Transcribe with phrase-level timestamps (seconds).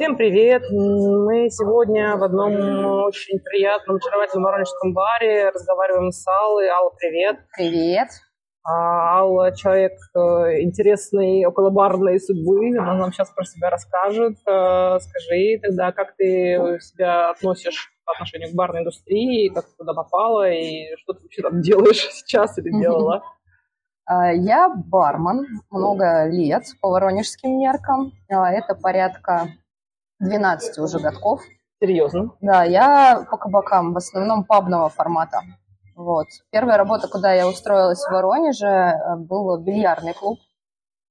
[0.00, 0.62] Всем привет!
[0.70, 2.52] Мы сегодня в одном
[3.02, 6.68] очень приятном, очаровательном воронежском баре разговариваем с Аллой.
[6.68, 7.40] Алла, привет!
[7.56, 8.06] Привет!
[8.62, 14.34] А, Алла человек э, интересной околобарной судьбы, она нам сейчас про себя расскажет.
[14.46, 19.94] Э, скажи тогда, как ты себя относишь по отношению к барной индустрии, как ты туда
[19.94, 23.24] попала и что ты вообще там делаешь сейчас или делала?
[24.04, 28.12] А, я бармен много лет по воронежским меркам.
[28.30, 29.48] А, это порядка
[30.20, 31.42] 12 уже годков.
[31.80, 32.32] Серьезно?
[32.40, 35.40] Да, я по кабакам, в основном пабного формата.
[35.94, 36.26] Вот.
[36.50, 40.38] Первая работа, куда я устроилась в Воронеже, э, был бильярдный клуб.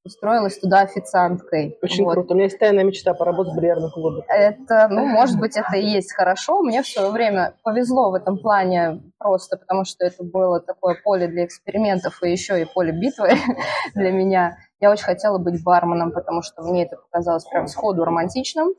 [0.04, 1.78] Устроилась туда официанткой.
[1.82, 2.14] Очень вот.
[2.14, 2.32] круто.
[2.32, 4.24] У меня есть тайная мечта поработать в бильярдном клубе.
[4.30, 6.62] Это, ну, может быть, это и есть хорошо.
[6.62, 11.28] Мне в свое время повезло в этом плане просто, потому что это было такое поле
[11.28, 13.32] для экспериментов и еще и поле битвы
[13.96, 14.58] для меня.
[14.80, 18.74] Я очень хотела быть барменом, потому что мне это показалось прям сходу романтичным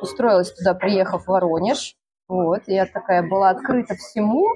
[0.00, 1.94] устроилась туда, приехав в Воронеж.
[2.28, 4.46] Вот, я такая была открыта всему,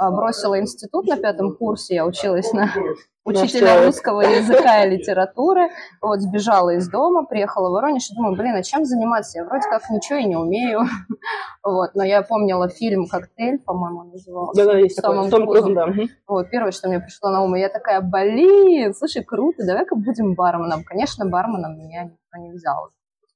[0.00, 2.72] а, бросила институт на пятом курсе, я училась на
[3.24, 5.68] учителя русского языка и литературы,
[6.00, 9.38] вот, сбежала из дома, приехала в Воронеж и думаю, блин, а чем заниматься?
[9.38, 10.80] Я вроде как ничего и не умею,
[11.62, 14.64] вот, но я помнила фильм «Коктейль», по-моему, назывался.
[14.64, 15.86] Да, да, есть такой, Том Круз, да.
[16.26, 20.82] Вот, первое, что мне пришло на ум, я такая, блин, слушай, круто, давай-ка будем барменом.
[20.82, 22.90] Конечно, барменом меня никто не взял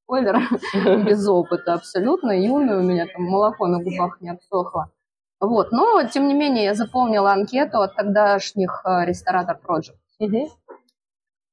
[0.04, 0.38] спойлер,
[1.06, 4.90] без опыта абсолютно, юная у меня там молоко на губах не обсохло.
[5.40, 9.98] Вот, но, тем не менее, я заполнила анкету от тогдашних э, ресторатор Project.
[10.18, 10.48] Угу.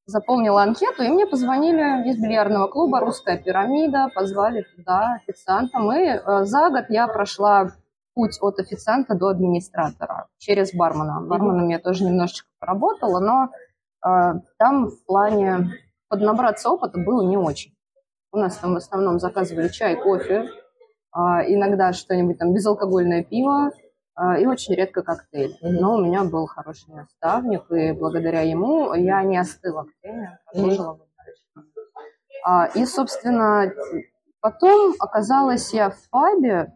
[0.06, 6.46] Заполнила анкету, и мне позвонили из бильярдного клуба «Русская пирамида», позвали туда официантом, и э,
[6.46, 7.72] за год я прошла
[8.14, 11.22] путь от официанта до администратора через бармена.
[11.22, 13.50] Барменом я тоже немножечко поработала, но
[14.08, 15.72] э, там в плане
[16.08, 17.74] поднабраться опыта было не очень.
[18.32, 20.50] У нас там в основном заказывали чай, кофе,
[21.12, 23.72] а, иногда что-нибудь там безалкогольное пиво
[24.16, 25.58] а, и очень редко коктейль.
[25.62, 31.00] Но у меня был хороший наставник, и благодаря ему я не остыла к теме, продолжила
[32.46, 33.74] а, И, собственно,
[34.40, 36.72] потом оказалась я в пабе,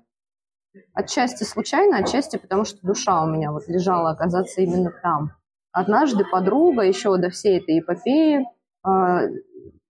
[0.94, 5.32] отчасти случайно, отчасти потому, что душа у меня вот лежала оказаться именно там.
[5.72, 8.46] Однажды подруга еще до всей этой эпопеи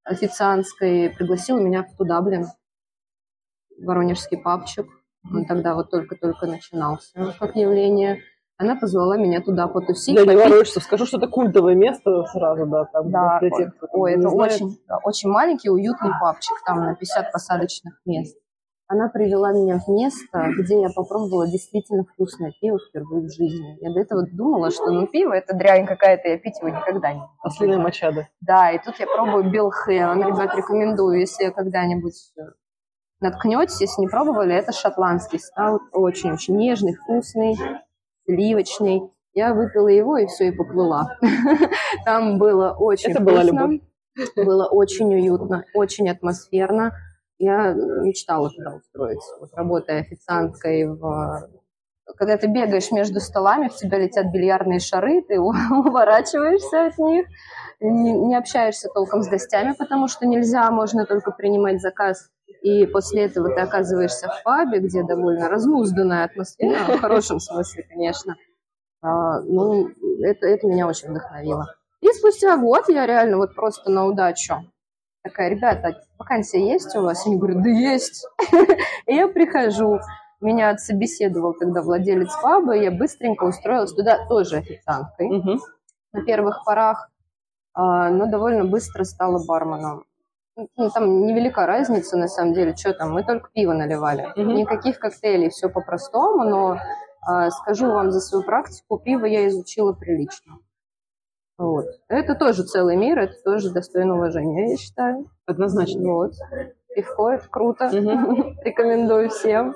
[0.05, 2.45] официантской пригласила меня в Тудаблин,
[3.77, 4.87] воронежский папчик.
[5.33, 8.21] Он тогда вот только-только начинался как явление.
[8.57, 10.15] Она позвала меня туда потусить.
[10.15, 12.85] Для неворожцев скажу, что это культовое место сразу, да.
[12.85, 16.95] Там, да, для тех, кто ой, это очень, да, очень маленький, уютный папчик, там на
[16.95, 18.37] 50 посадочных мест.
[18.87, 23.77] Она привела меня в место, где я попробовала действительно вкусное пиво впервые в жизни.
[23.81, 27.19] Я до этого думала, что ну пиво это дрянь какая-то, я пить его никогда не
[27.19, 27.31] буду.
[27.41, 28.71] Ослиная моча, да?
[28.71, 30.21] И тут я пробую Билл Хеллен.
[30.21, 32.13] Ребят, рекомендую, если когда-нибудь
[33.21, 35.81] наткнетесь, если не пробовали, это шотландский стаут.
[35.91, 37.57] Очень-очень нежный, вкусный,
[38.25, 39.01] сливочный.
[39.33, 41.07] Я выпила его и все, и поплыла.
[42.05, 43.81] Там было очень Это была любовь.
[44.35, 46.93] Было очень уютно, очень атмосферно.
[47.37, 49.37] Я мечтала туда устроиться.
[49.39, 51.49] Вот работая официанткой в
[52.17, 57.25] когда ты бегаешь между столами, в тебя летят бильярдные шары, ты уворачиваешься от них,
[57.79, 62.29] не, не общаешься толком с гостями, потому что нельзя, можно только принимать заказ.
[62.61, 68.35] И после этого ты оказываешься в пабе, где довольно разнузданная атмосфера, в хорошем смысле, конечно.
[69.01, 69.89] А, ну,
[70.23, 71.67] это, это меня очень вдохновило.
[72.01, 74.63] И спустя год я реально вот просто на удачу
[75.25, 77.25] такая, ребята, вакансия есть у вас?
[77.25, 78.25] Они говорят, да есть.
[79.07, 79.99] И я прихожу,
[80.39, 85.59] меня отсобеседовал тогда владелец паба, и я быстренько устроилась туда тоже официанткой
[86.13, 87.09] на первых порах,
[87.73, 90.05] а, но довольно быстро стала барменом.
[90.55, 94.31] Ну, там невелика разница, на самом деле, что там, мы только пиво наливали.
[94.37, 96.77] Никаких коктейлей, все по-простому, но
[97.21, 100.59] а, скажу вам за свою практику, пиво я изучила прилично.
[101.57, 101.85] Вот.
[102.09, 105.29] Это тоже целый мир, это тоже достойно уважения, я считаю.
[105.45, 106.01] Однозначно.
[106.11, 106.33] Вот.
[106.93, 107.85] Пивко это круто.
[108.63, 109.73] Рекомендую всем.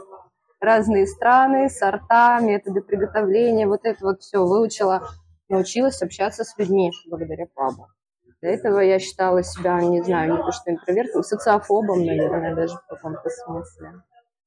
[0.59, 5.07] Разные страны, сорта, методы приготовления, вот это вот все выучила,
[5.47, 7.87] научилась общаться с людьми благодаря пабу.
[8.41, 12.87] До этого я считала себя, не знаю, не то что интровертом, социофобом, наверное, даже в
[12.87, 13.93] каком-то смысле.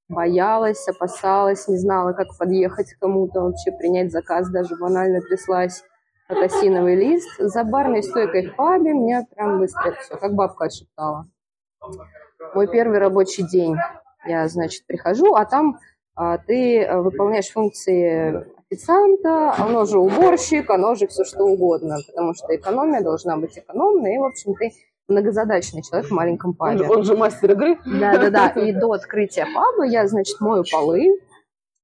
[0.09, 5.83] Боялась, опасалась, не знала, как подъехать к кому-то, вообще принять заказ, даже банально тряслась
[6.29, 7.29] как осиновый лист.
[7.39, 11.27] За барной стойкой в пабе меня прям быстро все, как бабка отшептала.
[12.55, 13.77] Мой первый рабочий день.
[14.25, 15.79] Я, значит, прихожу, а там
[16.15, 22.55] а, ты выполняешь функции официанта, оно же уборщик, оно же все что угодно, потому что
[22.55, 24.73] экономия должна быть экономной, и, в общем, ты
[25.09, 26.85] многозадачный человек в маленьком пабе.
[26.85, 27.79] Он, он же мастер игры.
[27.85, 28.49] Да-да-да.
[28.49, 31.19] И до открытия паба я, значит, мою полы.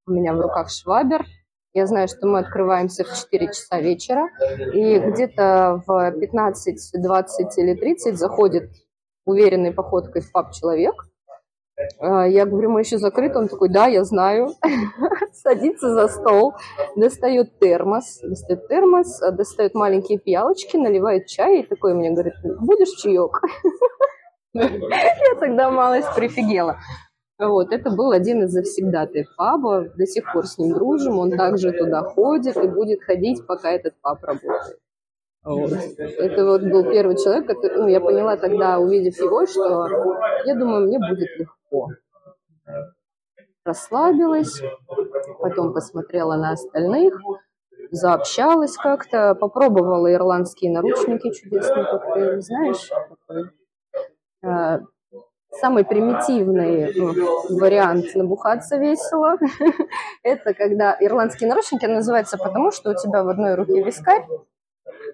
[0.06, 1.26] У меня в руках швабер.
[1.74, 4.28] Я знаю, что мы открываемся в 4 часа вечера.
[4.72, 8.70] И где-то в 15, 20 или 30 заходит
[9.24, 11.04] уверенной походкой в паб человек.
[12.00, 13.38] А, я говорю, мы еще закрыты.
[13.38, 14.48] Он такой, да, я знаю.
[15.32, 16.54] Садится за стол,
[16.96, 23.40] достает термос, достает термос, достает маленькие пиалочки, наливает чай и такой мне говорит, будешь чаек?
[24.54, 26.78] Я тогда малость прифигела.
[27.38, 31.70] Вот, это был один из завсегдатаев паба, до сих пор с ним дружим, он также
[31.70, 34.80] туда ходит и будет ходить, пока этот паб работает.
[35.44, 35.72] Вот.
[35.72, 39.88] Это вот был первый человек, который, ну, я поняла тогда, увидев его, что
[40.44, 41.88] я думаю, мне будет легко.
[43.64, 44.60] Расслабилась,
[45.40, 47.14] потом посмотрела на остальных,
[47.92, 52.90] заобщалась как-то, попробовала ирландские наручники чудесные коктейль, знаешь,
[54.42, 54.80] а,
[55.50, 59.36] самый примитивный ну, вариант набухаться весело.
[60.22, 64.26] Это когда ирландские наручники называются потому, что у тебя в одной руке вискарь,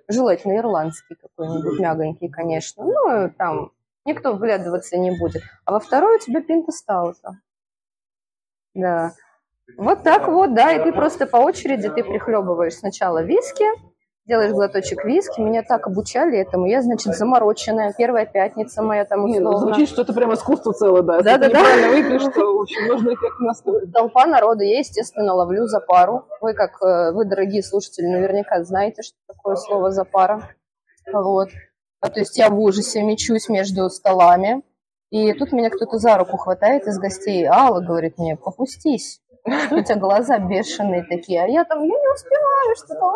[0.08, 2.84] желательно ирландский какой-нибудь, мягонький, конечно.
[2.84, 3.72] Ну, там
[4.04, 5.42] никто вглядываться не будет.
[5.64, 7.40] А во второй у тебя пинта стаута.
[8.74, 9.12] Да.
[9.78, 13.64] Вот так вот, да, и ты просто по очереди, ты прихлебываешь сначала виски,
[14.26, 15.40] делаешь глоточек виски.
[15.40, 16.66] Меня так обучали этому.
[16.66, 17.94] Я, значит, замороченная.
[17.96, 19.48] Первая пятница моя там условно.
[19.48, 21.20] Нет, звучит, что это прямо искусство целое, да.
[21.20, 21.60] Да, да, да.
[21.60, 23.92] Правильно выпьешь, что, в общем, нужно эффект настроить.
[23.92, 24.64] Толпа народа.
[24.64, 26.26] Я, естественно, ловлю за пару.
[26.40, 30.48] Вы, как э, вы, дорогие слушатели, наверняка знаете, что такое слово за пара.
[31.12, 31.50] Вот.
[32.00, 34.62] А, то есть я в ужасе мечусь между столами.
[35.10, 37.44] И тут меня кто-то за руку хватает из гостей.
[37.44, 39.20] Алла говорит мне, попустись.
[39.46, 41.42] У тебя глаза бешеные такие.
[41.42, 43.12] А я там, я не успеваю, что-то.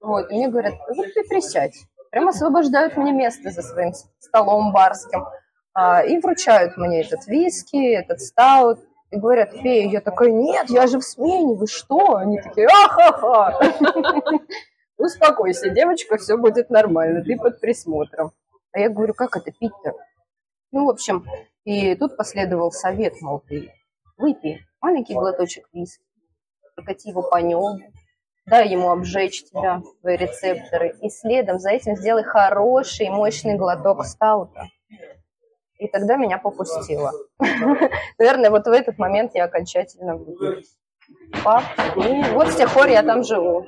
[0.00, 1.74] Вот, и мне говорят, вот ты присядь.
[2.10, 5.26] Прям освобождают мне место за своим столом барским.
[5.74, 8.80] А, и вручают мне этот виски, этот стаут.
[9.10, 12.16] И говорят, фея, я такая, нет, я же в смене, вы что?
[12.16, 13.58] Они такие, ахаха.
[14.98, 18.32] Успокойся, девочка, все будет нормально, ты под присмотром.
[18.72, 19.94] А я говорю, как это пить-то?
[20.72, 21.24] Ну, в общем,
[21.64, 23.72] и тут последовал совет, мол, ты
[24.18, 26.02] выпей маленький глоточек виски,
[26.74, 27.78] прокати его по небу,
[28.48, 34.68] дай ему обжечь тебя, твои рецепторы, и следом за этим сделай хороший, мощный глоток стаута.
[35.78, 37.12] И тогда меня попустило.
[38.18, 40.76] Наверное, вот в этот момент я окончательно влюбилась.
[41.44, 41.62] Пап,
[41.96, 43.64] и вот с тех пор я там живу.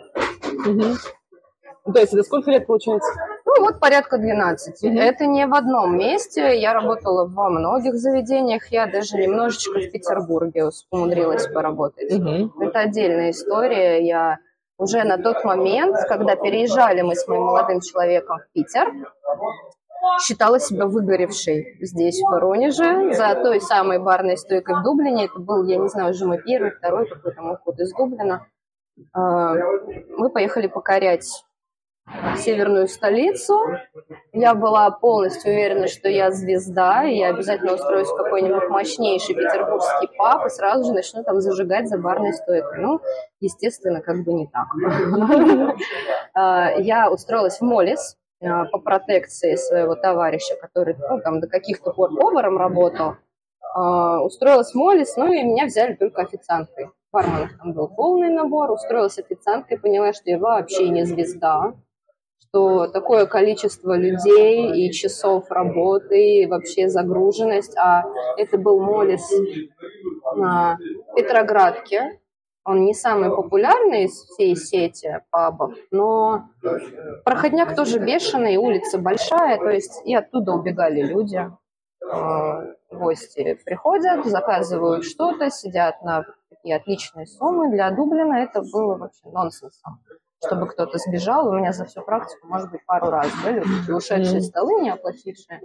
[1.85, 3.11] То есть это сколько лет получается?
[3.47, 4.85] Ну, вот порядка 12.
[4.85, 5.01] Mm-hmm.
[5.01, 6.59] Это не в одном месте.
[6.61, 8.67] Я работала во многих заведениях.
[8.71, 12.13] Я даже немножечко в Петербурге умудрилась поработать.
[12.13, 12.51] Mm-hmm.
[12.61, 14.07] Это отдельная история.
[14.07, 14.39] Я
[14.81, 18.89] уже на тот момент, когда переезжали мы с моим молодым человеком в Питер,
[20.23, 25.27] считала себя выгоревшей здесь, в Воронеже, за той самой барной стойкой в Дублине.
[25.27, 28.47] Это был, я не знаю, уже мой первый, второй какой-то мой ход из Дублина.
[29.13, 29.55] А,
[30.17, 31.45] мы поехали покорять
[32.37, 33.59] северную столицу.
[34.33, 40.09] Я была полностью уверена, что я звезда, и я обязательно устроюсь в какой-нибудь мощнейший петербургский
[40.17, 42.81] паб и сразу же начну там зажигать за барной стойкой.
[42.81, 43.01] Ну,
[43.41, 44.67] естественно, как бы не так.
[46.33, 51.93] А, я устроилась в Молис а, по протекции своего товарища, который ну, там до каких-то
[51.93, 53.17] пор поваром работал.
[53.75, 56.91] А, устроилась в Молис, ну и меня взяли только официанткой.
[57.13, 61.75] Барменов там был полный набор, устроилась официанткой, поняла, что я вообще не звезда,
[62.51, 68.05] что такое количество людей и часов работы, и вообще загруженность, а
[68.37, 69.23] это был Молис
[70.35, 70.77] на
[71.15, 72.19] Петроградке,
[72.65, 76.49] он не самый популярный из всей сети пабов, но
[77.25, 81.51] проходняк тоже бешеный, улица большая, то есть и оттуда убегали люди.
[82.13, 87.71] А, гости приходят, заказывают что-то, сидят на такие отличные суммы.
[87.71, 90.01] Для Дублина это было вообще нонсенсом
[90.45, 91.49] чтобы кто-то сбежал.
[91.49, 95.61] У меня за всю практику, может быть, пару раз были ушедшие столы, не оплатившие.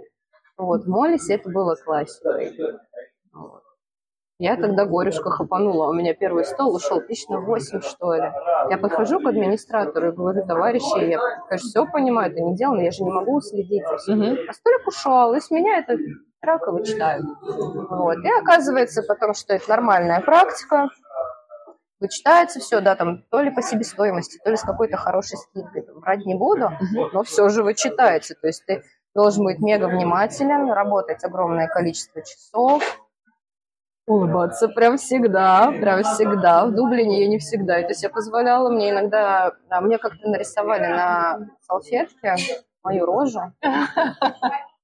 [0.56, 2.56] Вот, в Молисе это было классикой.
[3.32, 3.62] Вот.
[4.38, 5.88] Я тогда горюшка хапанула.
[5.88, 8.30] У меня первый стол ушел тысяч на восемь, что ли.
[8.68, 11.18] Я подхожу к администратору и говорю, товарищи, я,
[11.48, 14.20] конечно, все понимаю, это не дело, но я же не могу следить за всем.
[14.20, 14.36] Угу.
[14.48, 15.96] А столик ушел, и с меня это
[16.42, 17.24] раково читают.
[17.42, 18.18] Вот.
[18.18, 20.88] И оказывается потом, что это нормальная практика
[22.00, 26.00] вычитается все, да, там, то ли по себестоимости, то ли с какой-то хорошей скидкой, там,
[26.00, 26.70] брать не буду,
[27.12, 28.82] но все же вычитается, то есть ты
[29.14, 32.82] должен быть мега внимателен, работать огромное количество часов,
[34.06, 36.66] улыбаться прям всегда, прям всегда.
[36.66, 38.70] В Дублине я не всегда это себе позволяла.
[38.70, 42.36] Мне иногда, да, мне как-то нарисовали на салфетке
[42.84, 43.40] мою рожу.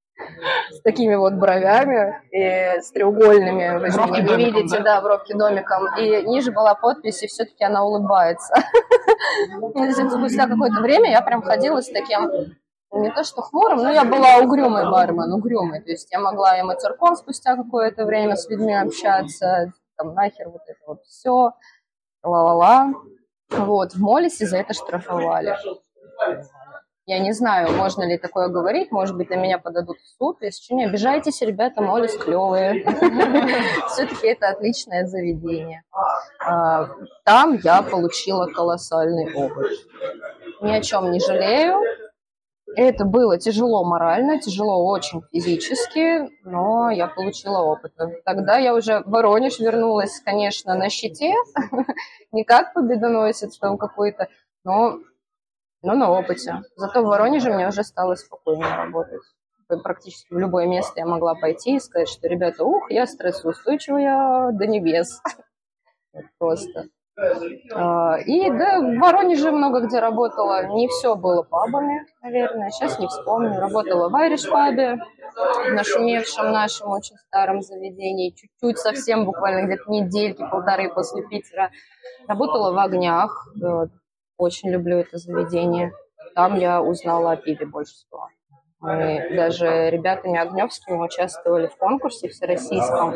[0.84, 4.96] такими вот бровями и с треугольными, вы не видите, да?
[4.96, 5.96] да, бровки домиком.
[5.98, 8.54] И ниже была подпись, и все-таки она улыбается.
[10.10, 12.56] Спустя какое-то время я прям ходила с таким
[12.92, 15.80] не то что хмурым, но я была угрюмой бармен, угрюмой.
[15.80, 20.62] То есть я могла и матерком спустя какое-то время с людьми общаться, там нахер вот
[20.66, 21.52] это вот все,
[22.22, 22.92] ла-ла-ла.
[23.50, 25.56] Вот, в Молисе за это штрафовали.
[27.06, 30.36] Я не знаю, можно ли такое говорить, может быть, на меня подадут в суд.
[30.40, 32.84] Если не обижайтесь, ребята, Молис клевые.
[33.88, 35.82] Все-таки это отличное заведение.
[36.38, 36.88] А,
[37.24, 39.66] там я получила колоссальный опыт.
[40.60, 41.80] Ни о чем не жалею.
[42.74, 47.92] Это было тяжело морально, тяжело очень физически, но я получила опыт.
[48.24, 51.34] Тогда я уже в Воронеж вернулась, конечно, на щите,
[52.32, 54.28] не как победоносец там какой-то,
[54.64, 54.98] но,
[55.82, 56.62] но на опыте.
[56.76, 59.22] Зато в Воронеже мне уже стало спокойнее работать.
[59.82, 64.66] Практически в любое место я могла пойти и сказать, что, ребята, ух, я стрессоустойчивая до
[64.66, 65.22] небес.
[66.38, 66.88] Просто.
[67.74, 70.66] А, и да, в Воронеже много где работала.
[70.66, 72.70] Не все было пабами, наверное.
[72.70, 73.58] Сейчас не вспомню.
[73.58, 74.98] Работала в Айриш пабе,
[75.34, 78.30] в нашумевшем нашем очень старом заведении.
[78.30, 81.70] Чуть-чуть, совсем буквально где-то недельки, полторы после Питера.
[82.28, 83.48] Работала в Огнях.
[84.36, 85.92] Очень люблю это заведение.
[86.34, 88.28] Там я узнала о пиве больше всего.
[88.80, 93.14] Мы даже ребятами Огневскими участвовали в конкурсе всероссийском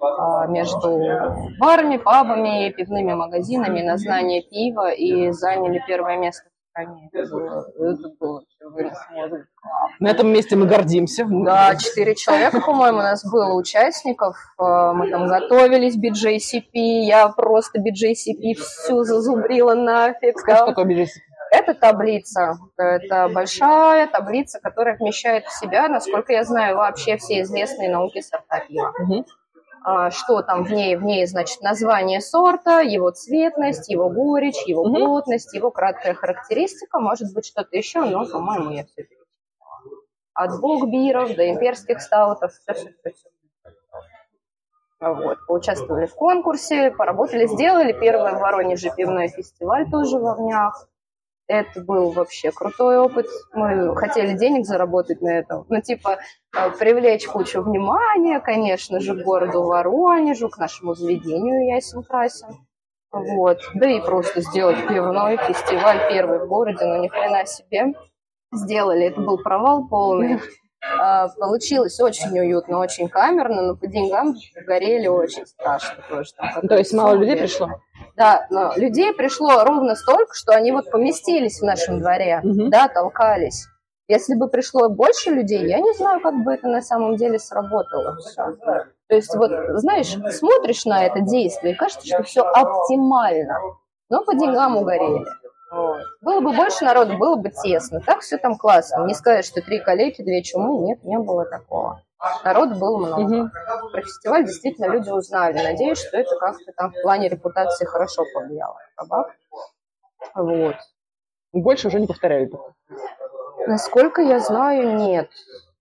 [0.00, 1.00] а, между
[1.58, 7.10] барами, пабами, пивными магазинами на знание пива и заняли первое место стране.
[7.12, 8.42] Это было, это было
[9.98, 11.26] на этом месте мы гордимся.
[11.28, 14.36] Да, четыре человека, по-моему, у нас было участников.
[14.58, 17.04] А, мы там готовились, BJCP.
[17.06, 20.38] Я просто BJCP всю зазубрила нафиг.
[20.40, 21.20] Что такое BJCP?
[21.52, 22.58] Это таблица.
[22.76, 28.60] Это большая таблица, которая вмещает в себя, насколько я знаю, вообще все известные науки сорта
[28.68, 28.92] пива.
[29.00, 29.26] Угу.
[30.10, 30.96] Что там в ней?
[30.96, 34.94] В ней, значит, название сорта, его цветность, его горечь, его угу.
[34.94, 39.26] плотность, его краткая характеристика, может быть, что-то еще, но, по-моему, я все перечислила.
[40.34, 43.28] От букбиров до имперских стаутов, все-все-все.
[45.00, 50.86] Вот, поучаствовали в конкурсе, поработали, сделали первый в Воронеже пивной фестиваль тоже в Овнях.
[51.50, 53.26] Это был вообще крутой опыт.
[53.52, 55.66] Мы хотели денег заработать на этом.
[55.68, 56.18] Ну, типа,
[56.56, 62.50] э, привлечь кучу внимания, конечно же, к городу Воронежу, к нашему заведению Ясен Красин.
[63.10, 63.58] Вот.
[63.74, 67.94] Да и просто сделать пивной фестиваль первый в городе, ну ни хрена себе.
[68.52, 69.06] Сделали.
[69.06, 70.38] Это был провал полный.
[71.00, 76.30] А, получилось очень уютно, очень камерно, но по деньгам горели очень страшно тоже.
[76.34, 77.70] Там, То есть мало людей пришло?
[78.20, 82.68] Да, но людей пришло ровно столько, что они вот поместились в нашем дворе, угу.
[82.68, 83.66] да, толкались.
[84.08, 88.18] Если бы пришло больше людей, я не знаю, как бы это на самом деле сработало.
[88.36, 93.56] То есть вот, знаешь, смотришь на это действие, и кажется, что все оптимально,
[94.10, 95.24] но по деньгам угорели.
[95.72, 96.02] Вот.
[96.20, 98.00] Было бы больше народу, было бы тесно.
[98.00, 99.06] Так все там классно.
[99.06, 100.84] Не сказать, что три коллеги, две чумы.
[100.84, 102.02] Нет, не было такого.
[102.44, 103.20] Народу было много.
[103.22, 103.50] Угу.
[103.92, 105.62] Про фестиваль действительно люди узнали.
[105.62, 108.76] Надеюсь, что это как-то там в плане репутации хорошо повлияло.
[108.96, 109.34] Табак.
[110.34, 110.76] Вот.
[111.52, 112.52] Больше уже не повторяют.
[113.66, 115.30] Насколько я знаю, нет.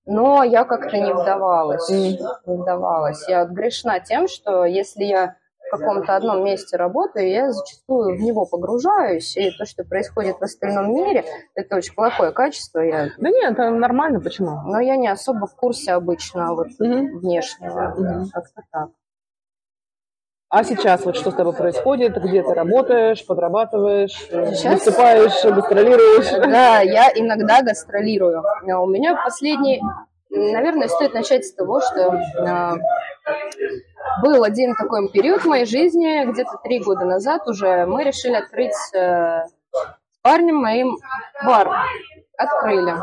[0.05, 1.89] Но я как-то не вдавалась.
[1.91, 2.17] Mm.
[2.45, 3.27] Не вдавалась.
[3.27, 5.35] Я грешна тем, что если я
[5.69, 10.43] в каком-то одном месте работаю, я зачастую в него погружаюсь, и то, что происходит в
[10.43, 12.79] остальном мире, это очень плохое качество.
[12.79, 13.09] Я...
[13.17, 14.61] Да нет, это нормально, почему?
[14.65, 17.19] Но я не особо в курсе обычно вот угу.
[17.19, 18.29] внешнего, угу.
[18.33, 18.89] как-то так.
[20.51, 22.17] А сейчас вот что с тобой происходит?
[22.17, 24.83] Где ты работаешь, подрабатываешь, сейчас...
[24.83, 26.31] выступаешь, гастролируешь?
[26.51, 28.43] Да, я иногда гастролирую.
[28.63, 29.79] У меня последний,
[30.31, 32.77] наверное, стоит начать с того, что а,
[34.21, 38.73] был один такой период в моей жизни, где-то три года назад уже, мы решили открыть
[38.93, 40.97] э, с парнем моим
[41.43, 41.69] бар.
[42.37, 42.95] Открыли.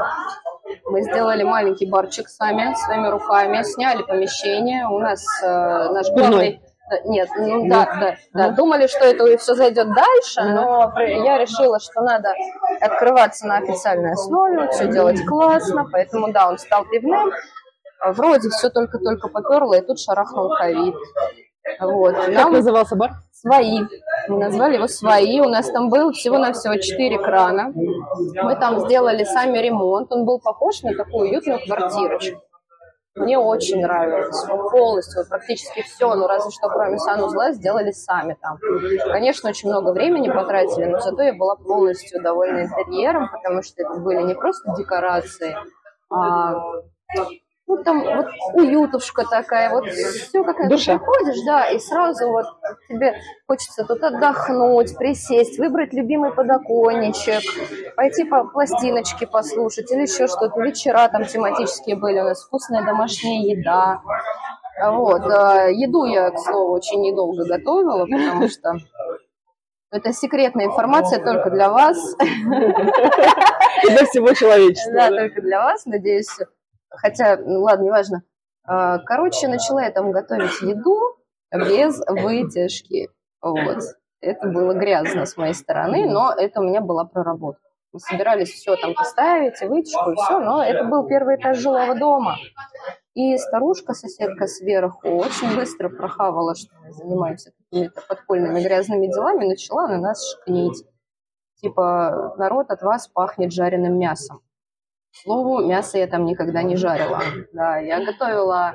[0.86, 4.86] Мы сделали маленький барчик сами, своими руками, сняли помещение.
[4.86, 5.46] У нас э,
[5.90, 6.60] наш главный...
[7.04, 8.50] Нет, ну да, да, да.
[8.50, 12.32] Думали, что это все зайдет дальше, но я решила, что надо
[12.80, 17.32] открываться на официальной основе, все делать классно, поэтому да, он стал пивным.
[18.04, 20.94] Вроде все только-только поперло, и тут шарахнул ковид.
[21.80, 22.14] Вот.
[22.14, 23.12] Как Нам назывался бар?
[23.32, 23.80] Свои.
[24.28, 25.40] Мы назвали его «Свои».
[25.40, 27.72] У нас там был всего-навсего четыре крана.
[27.74, 30.12] Мы там сделали сами ремонт.
[30.12, 32.40] Он был похож на такую уютную квартирочку.
[33.16, 34.44] Мне очень нравилось.
[34.70, 38.58] Полностью, вот практически все, ну разве что кроме санузла, сделали сами там.
[39.10, 44.00] Конечно, очень много времени потратили, но зато я была полностью довольна интерьером, потому что это
[44.00, 45.56] были не просто декорации,
[46.10, 46.56] а
[47.68, 52.46] ну, там вот уютушка такая, вот все как ты приходишь, да, и сразу вот
[52.88, 53.14] тебе
[53.48, 57.42] хочется тут отдохнуть, присесть, выбрать любимый подоконничек,
[57.96, 60.60] пойти по пластиночке послушать или еще что-то.
[60.60, 64.00] Вечера там тематические были у нас, вкусная домашняя еда.
[64.84, 65.22] Вот.
[65.22, 68.74] А, еду я, к слову, очень недолго готовила, потому что
[69.90, 71.96] это секретная информация только для вас.
[73.88, 74.92] Для всего человечества.
[74.92, 76.28] Да, только для вас, надеюсь.
[76.96, 78.22] Хотя, ну ладно, неважно.
[78.64, 81.16] А, короче, начала я там готовить еду
[81.52, 83.08] без вытяжки.
[83.40, 83.78] Вот.
[84.20, 87.62] Это было грязно с моей стороны, но это у меня была проработка.
[87.92, 91.94] Мы собирались все там поставить, и вытяжку, и все, но это был первый этаж жилого
[91.94, 92.36] дома.
[93.14, 99.86] И старушка, соседка сверху, очень быстро прохавала, что мы занимаемся какими-то подпольными грязными делами, начала
[99.88, 100.84] на нас шкнить.
[101.62, 104.42] Типа, народ от вас пахнет жареным мясом.
[105.16, 107.22] К слову, мясо я там никогда не жарила.
[107.52, 108.74] Да, я готовила,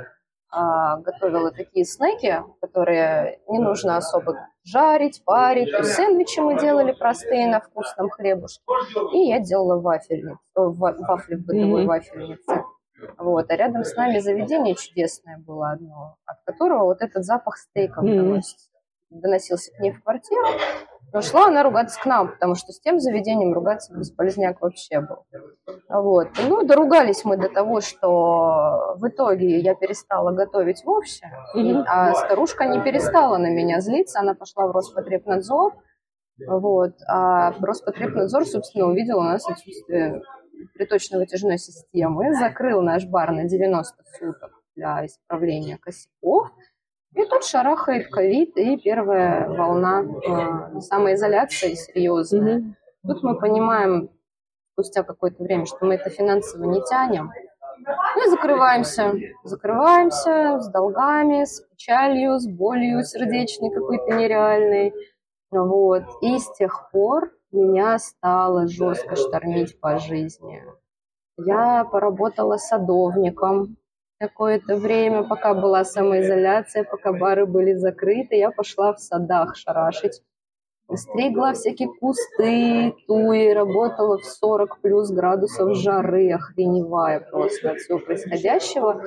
[0.50, 5.70] а, готовила такие снеки, которые не нужно особо жарить, парить.
[5.86, 8.64] Сэндвичи мы делали простые на вкусном хлебушке.
[9.14, 11.88] И я делала вафельницу, вафли в бытовой mm-hmm.
[11.88, 12.64] вафельнице.
[13.20, 13.50] Вот.
[13.50, 18.42] А рядом с нами заведение чудесное было одно, от которого вот этот запах стейков mm-hmm.
[19.12, 20.48] доносился к ней в квартиру.
[21.14, 25.26] Но шла она ругаться к нам, потому что с тем заведением ругаться бесполезняк вообще был.
[25.90, 26.30] Вот.
[26.48, 31.84] Ну, доругались мы до того, что в итоге я перестала готовить вовсе, mm-hmm.
[31.88, 35.74] а старушка не перестала на меня злиться, она пошла в Роспотребнадзор,
[36.48, 36.94] вот.
[37.08, 40.22] А Роспотребнадзор, собственно, увидел у нас отсутствие
[40.76, 46.50] приточно-вытяжной системы, закрыл наш бар на 90 суток для исправления косяков.
[47.16, 52.60] И тут шарахает ковид и первая волна э, самоизоляции серьезная.
[52.60, 52.74] Mm-hmm.
[53.08, 54.10] Тут мы понимаем
[54.74, 57.32] спустя какое-то время, что мы это финансово не тянем.
[58.16, 59.14] Ну и закрываемся.
[59.44, 64.94] Закрываемся с долгами, с печалью, с болью сердечной какой-то нереальной.
[65.52, 66.04] Вот.
[66.22, 70.64] И с тех пор меня стало жестко штормить по жизни.
[71.38, 73.78] Я поработала садовником
[74.22, 80.22] какое-то время, пока была самоизоляция, пока бары были закрыты, я пошла в садах шарашить.
[80.94, 89.02] Стригла всякие кусты, туи, работала в 40 плюс градусов жары, охреневая просто от всего происходящего.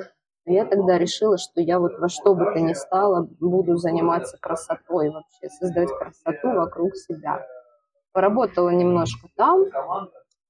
[0.47, 5.11] я тогда решила, что я вот во что бы то ни стало буду заниматься красотой
[5.11, 7.47] вообще, создать красоту вокруг себя.
[8.13, 9.65] Поработала немножко там,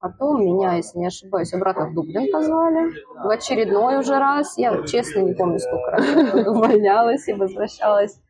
[0.01, 2.93] потом меня, если не ошибаюсь, обратно в Дублин позвали.
[3.23, 8.21] В очередной уже раз, я честно не помню, сколько раз увольнялась и возвращалась.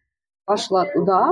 [0.45, 1.31] Пошла туда,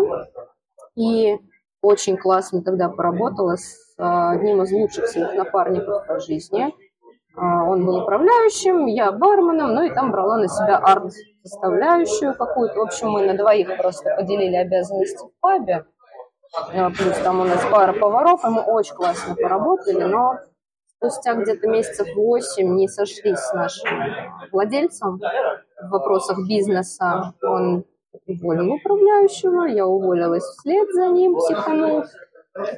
[0.97, 1.39] и
[1.83, 6.75] очень классно тогда поработала с а, одним из лучших своих напарников по жизни.
[7.35, 12.75] А, он был управляющим, я барменом, ну и там брала на себя арт-составляющую какую-то.
[12.79, 15.85] В общем, мы на двоих просто поделили обязанности в пабе.
[16.55, 20.39] А, плюс там у нас пара поваров, и мы очень классно поработали, но
[20.97, 23.89] спустя где-то месяцев восемь не сошлись с нашим
[24.53, 27.33] владельцем в вопросах бизнеса.
[27.43, 27.85] Он
[28.27, 32.07] уволил управляющего, я уволилась вслед за ним, психанув,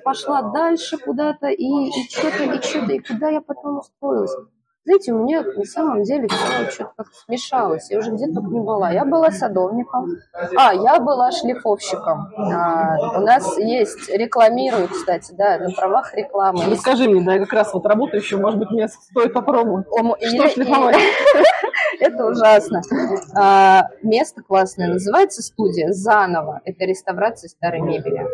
[0.04, 4.36] пошла дальше куда-то, и, и что-то, и что-то, и куда я потом устроилась.
[4.84, 7.90] Знаете, у меня на самом деле все что-то как-то смешалось.
[7.90, 8.90] Я уже где-то не была.
[8.90, 10.10] Я была садовником.
[10.56, 12.28] А, я была шлифовщиком.
[12.36, 16.64] А, у нас есть, рекламирую, кстати, да, на правах рекламы.
[16.70, 19.86] Расскажи мне, да, я как раз вот работаю еще, может быть, мне стоит попробовать.
[19.90, 20.96] О, Что шлифовать?
[22.00, 22.82] Это ужасно.
[23.34, 26.60] А, место классное, называется студия «Заново».
[26.64, 28.26] Это реставрация старой мебели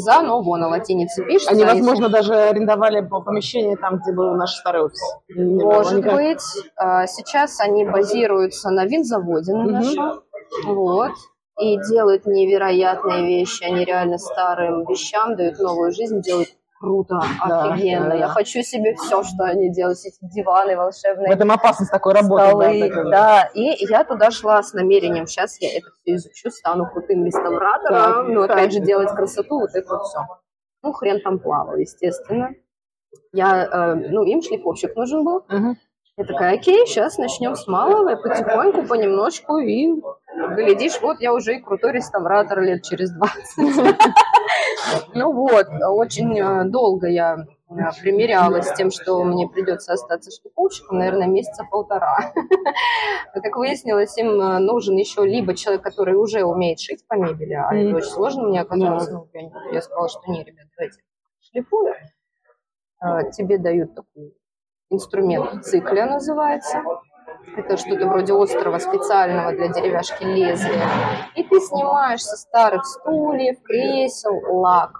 [0.00, 1.52] за ново на латинице пишется.
[1.52, 2.16] Они, возможно, если...
[2.16, 5.00] даже арендовали помещение там, где был наш старый офис.
[5.34, 6.14] Может никак...
[6.14, 6.42] быть.
[6.76, 10.22] А, сейчас они базируются на винзаводе на нашем.
[10.66, 11.12] Вот.
[11.60, 13.64] И делают невероятные вещи.
[13.64, 16.48] Они реально старым вещам дают новую жизнь, делают
[16.80, 18.08] круто, да, офигенно.
[18.08, 21.28] Да, Я хочу себе все, что они делают, эти диваны волшебные.
[21.28, 22.46] В этом опасность такой работы.
[22.46, 23.50] Столы, да, да.
[23.54, 28.28] И я туда шла с намерением, сейчас я это все изучу, стану крутым реставратором, так,
[28.28, 28.56] ну, так.
[28.56, 30.20] опять же, делать красоту, вот это вот все.
[30.82, 32.54] Ну, хрен там плавал, естественно.
[33.32, 35.44] Я, э, ну, им шлифовщик нужен был.
[35.48, 35.76] Угу.
[36.16, 39.88] Я такая, окей, сейчас начнем с малого, потихоньку, понемножку, и
[40.54, 43.36] глядишь, вот я уже и крутой реставратор лет через 20.
[45.14, 47.36] Ну вот, очень э, долго я
[47.68, 52.32] э, примерялась с тем, что мне придется остаться шлифовщиком, наверное, месяца полтора.
[53.34, 57.74] Как выяснилось, им э, нужен еще либо человек, который уже умеет шить по мебели, а
[57.74, 59.08] это очень сложно мне оказалось.
[59.08, 59.28] Ну,
[59.72, 61.00] я сказала, что не, ребят, давайте
[61.40, 61.94] шлифую.
[63.32, 64.34] Тебе дают такой
[64.90, 66.82] инструмент цикля называется.
[67.56, 70.86] Это что-то вроде острого специального для деревяшки лезвия.
[71.36, 74.92] И ты снимаешь со старых стульев, кресел лак.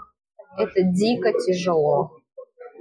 [0.57, 2.11] Это дико тяжело.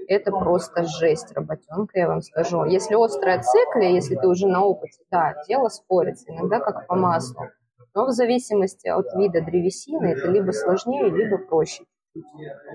[0.08, 2.66] Это просто жесть, работенка, я вам скажу.
[2.66, 7.46] Если острая цикля, если ты уже на опыте, да, дело спорится, иногда как по маслу.
[7.94, 11.84] Но в зависимости от вида древесины это либо сложнее, либо проще.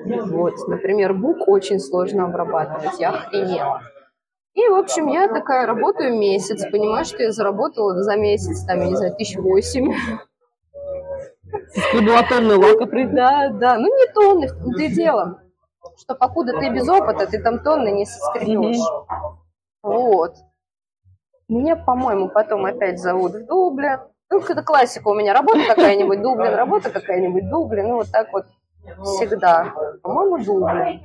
[0.06, 3.82] Вот, например, бук очень сложно обрабатывать, я охренела.
[4.54, 8.86] И, в общем, я такая работаю месяц, понимаю, что я заработала за месяц, там, я
[8.86, 9.92] не знаю, тысяч восемь.
[11.92, 14.48] Была тонны лака Да, да, ну не тонны,
[14.80, 15.42] и дело,
[15.98, 18.78] что покуда ты без опыта, ты там тонны не соскребешь.
[19.82, 20.34] Вот.
[21.48, 24.00] Меня, по-моему, потом опять зовут в Дублин.
[24.30, 28.46] Ну, это классика у меня, работа какая-нибудь, Дублин, работа какая-нибудь, Дублин, ну, вот так вот
[29.02, 29.74] всегда.
[30.02, 31.04] По-моему, Дублин.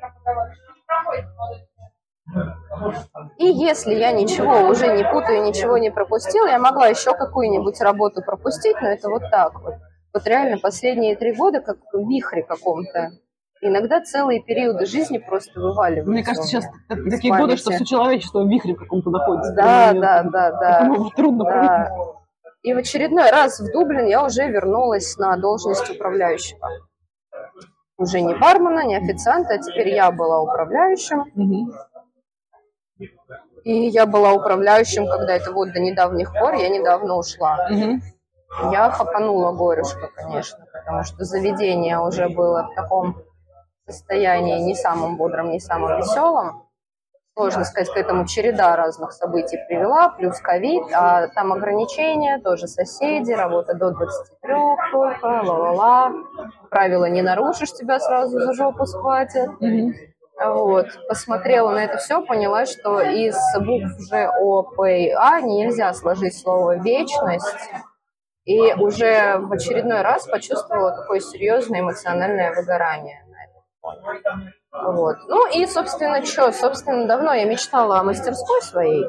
[3.38, 8.22] И если я ничего уже не путаю, ничего не пропустила, я могла еще какую-нибудь работу
[8.22, 9.76] пропустить, но это вот так вот.
[10.14, 13.12] Вот реально последние три года как в вихре каком-то.
[13.62, 16.12] Иногда целые периоды жизни просто вываливаются.
[16.12, 19.54] Мне кажется, сейчас такие годы, что все человечество в вихре каком-то находится.
[19.54, 20.90] Да, да, да, да.
[21.16, 21.92] Трудно да.
[22.62, 26.68] И в очередной раз в Дублин я уже вернулась на должность управляющего.
[27.98, 31.26] Уже не бармена, не официанта, а теперь я была управляющим.
[31.36, 31.74] Угу.
[33.70, 37.68] И я была управляющим, когда это вот до недавних пор, я недавно ушла.
[37.70, 38.72] Угу.
[38.72, 43.18] Я хапанула горюшка, конечно, потому что заведение уже было в таком
[43.86, 46.64] состоянии не самым бодрым, не самым веселым.
[47.38, 53.34] Сложно сказать, к этому череда разных событий привела, плюс ковид, а там ограничения, тоже соседи,
[53.34, 54.54] работа до 23
[54.92, 56.12] только, ла-ла-ла.
[56.72, 59.52] Правила не нарушишь, тебя сразу за жопу схватят.
[59.62, 59.94] Mm-hmm.
[60.40, 60.88] Вот.
[61.08, 66.38] Посмотрела на это все, поняла, что из букв Ж, О, П и А нельзя сложить
[66.38, 67.72] слово «вечность».
[68.46, 73.24] И уже в очередной раз почувствовала такое серьезное эмоциональное выгорание
[74.72, 75.18] Вот.
[75.28, 76.52] Ну и, собственно, что?
[76.52, 79.06] Собственно, давно я мечтала о мастерской своей.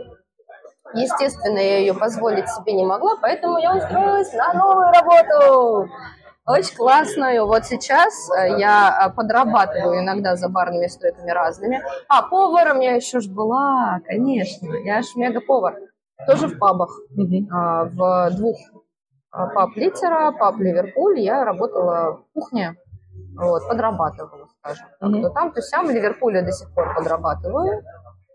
[0.92, 5.88] Естественно, я ее позволить себе не могла, поэтому я устроилась на новую работу.
[6.50, 7.46] Очень классную.
[7.46, 11.80] Вот сейчас э, я э, подрабатываю иногда за барными стойками разными.
[12.08, 14.74] А, поваром я еще ж была, конечно.
[14.84, 15.76] Я ж мега-повар.
[16.26, 16.90] Тоже в пабах.
[17.52, 18.56] А, в двух
[19.30, 21.20] а, паб Литера, паб Ливерпуль.
[21.20, 22.74] Я работала в кухне.
[23.38, 25.22] Вот, подрабатывала, скажем так.
[25.22, 25.86] То там, то сям.
[25.86, 27.82] В Ливерпуле до сих пор подрабатываю.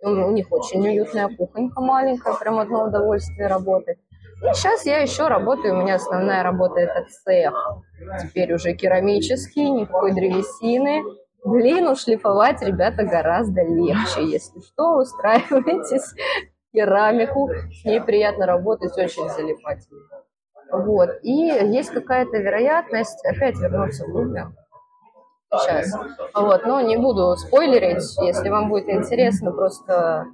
[0.04, 3.97] У них очень уютная кухонька маленькая, прям одно удовольствие работать.
[4.41, 7.54] И сейчас я еще работаю, у меня основная работа это цех.
[8.21, 11.04] Теперь уже керамический, никакой древесины.
[11.43, 14.24] Блин, ушлифовать, ребята, гораздо легче.
[14.24, 16.13] Если что, устраивайтесь
[16.74, 19.88] керамику, с ней приятно работать, очень залипать.
[20.71, 21.10] Вот.
[21.21, 24.56] И есть какая-то вероятность опять вернуться в Лубен.
[25.54, 25.93] Сейчас.
[26.34, 26.65] Вот.
[26.65, 30.26] Но не буду спойлерить, если вам будет интересно, просто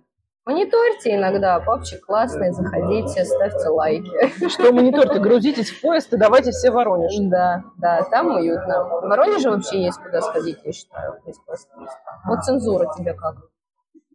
[0.43, 4.49] Мониторьте иногда, папчик классный, заходите, ставьте лайки.
[4.49, 5.19] Что мониторьте?
[5.19, 7.13] Грузитесь в поезд и давайте все Воронеж.
[7.29, 8.85] Да, да, там уютно.
[8.85, 11.19] В Воронеже вообще есть куда сходить, я считаю.
[11.27, 11.87] Есть классные
[12.25, 13.35] Вот цензура тебе как?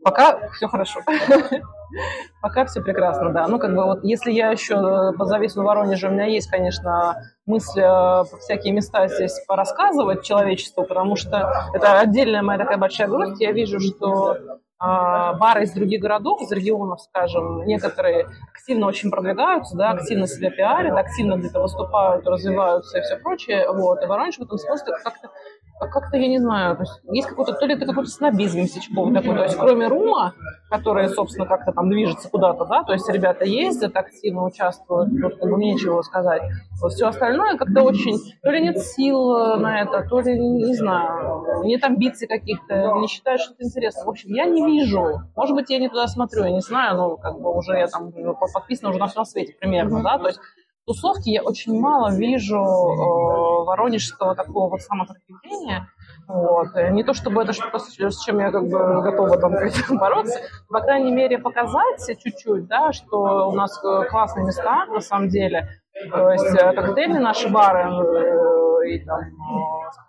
[0.03, 1.01] Пока все хорошо.
[2.43, 3.47] Пока все прекрасно, да.
[3.47, 7.83] Ну, как бы вот, если я еще позависну в Воронеже, у меня есть, конечно, мысли
[7.83, 13.41] э, всякие места здесь порассказывать человечеству, потому что это отдельная моя такая большая грусть.
[13.41, 14.37] Я вижу, что
[14.79, 20.97] бары из других городов, из регионов, скажем, некоторые активно очень продвигаются, да, активно себя пиарят,
[20.97, 23.71] активно где-то выступают, развиваются и все прочее.
[23.71, 24.03] Вот.
[24.03, 25.31] И Воронеж в этом смысле как-то
[25.79, 29.13] а как-то, я не знаю, то есть есть какой-то, то ли это какой-то снобизм месячковый
[29.13, 30.33] такой, то есть кроме РУМа,
[30.71, 35.51] который, собственно, как-то там движется куда-то, да, то есть ребята ездят, активно участвуют, тут как
[35.51, 36.43] бы нечего сказать.
[36.81, 40.75] Вот все остальное как-то очень, то ли нет сил э, на это, то ли, не
[40.75, 44.05] знаю, нет амбиций каких-то, не считаю, что это интересно.
[44.07, 47.17] В общем, я не вижу, может быть, я не туда смотрю, я не знаю, но
[47.17, 48.13] как бы уже я там
[48.53, 50.41] подписана уже на всем свете примерно, да, то есть
[50.87, 55.89] тусовки я очень мало вижу э, воронежского такого вот самопроявления.
[56.29, 56.69] Вот.
[56.93, 59.53] Не то чтобы это что-то, с чем я как бы готова там
[59.99, 65.29] бороться, по крайней мере показать чуть-чуть, да, что у нас э, классные места на самом
[65.29, 65.69] деле.
[66.11, 69.21] То есть э, коктейли наши бары, э, и там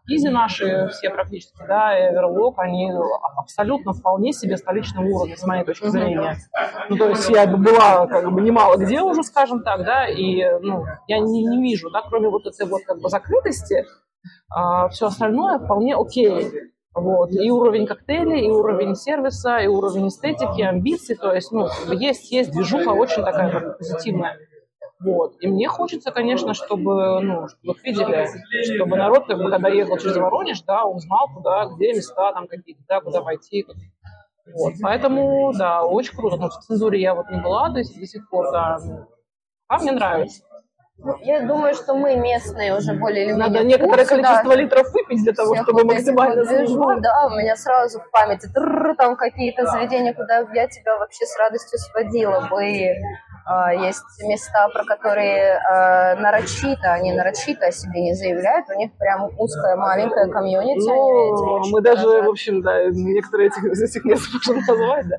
[0.08, 2.92] Изи наши все практически, да, Эверлок, они
[3.38, 6.38] абсолютно вполне себе столичного уровня, с моей точки зрения.
[6.90, 10.86] Ну, то есть я была как бы немало где уже, скажем так, да, и ну,
[11.08, 13.86] я не, не вижу, да, кроме вот этой вот как бы закрытости,
[14.50, 16.52] а, все остальное вполне окей.
[16.94, 17.32] Вот.
[17.32, 21.16] И уровень коктейлей, и уровень сервиса, и уровень эстетики, амбиций.
[21.16, 24.38] То есть, ну, есть, есть движуха очень такая позитивная.
[25.00, 25.36] Вот.
[25.40, 28.28] И мне хочется, конечно, чтобы, ну, чтобы видели,
[28.76, 32.48] чтобы народ, как бы, когда ехал через Воронеж, да, он знал, куда, где места там
[32.48, 33.66] какие-то, да, куда пойти.
[34.54, 34.74] Вот.
[34.82, 36.38] Поэтому, да, очень круто.
[36.38, 38.80] Но в цензуре я вот не была до, до сих пор, да.
[39.68, 40.44] А мне нравится.
[41.00, 44.56] Ну, я думаю, что мы местные уже более или менее Надо некоторое курсе, количество да,
[44.56, 48.50] литров выпить для того, чтобы вот максимально вот Да, у меня сразу в памяти
[48.98, 52.56] там какие-то заведения, куда я тебя вообще с радостью сводила бы.
[52.56, 53.27] А,
[53.72, 59.30] есть места, про которые а, нарочито, они нарочито о себе не заявляют, у них прям
[59.38, 60.88] узкая маленькая комьюнити.
[60.88, 65.18] Ну, мы даже, в общем, да, некоторые этих, из этих мест можем назвать, да.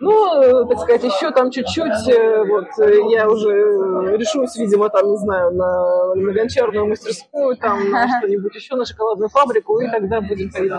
[0.00, 2.66] Ну, так сказать, еще там чуть-чуть, э, вот,
[3.10, 8.74] я уже решусь, видимо, там, не знаю, на, на гончарную мастерскую, там, на что-нибудь еще,
[8.74, 10.72] на шоколадную фабрику, и тогда будем ходить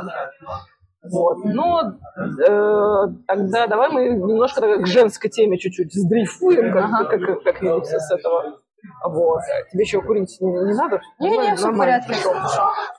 [1.03, 1.43] вот.
[1.45, 7.05] Но э, тогда давай мы немножко к женской теме чуть-чуть сдрейфуем, как, ага.
[7.05, 8.59] как, как, как-нибудь с этого.
[9.03, 9.41] Вот.
[9.71, 11.01] Тебе еще курить не, не надо?
[11.19, 12.15] Не, не, все в порядке.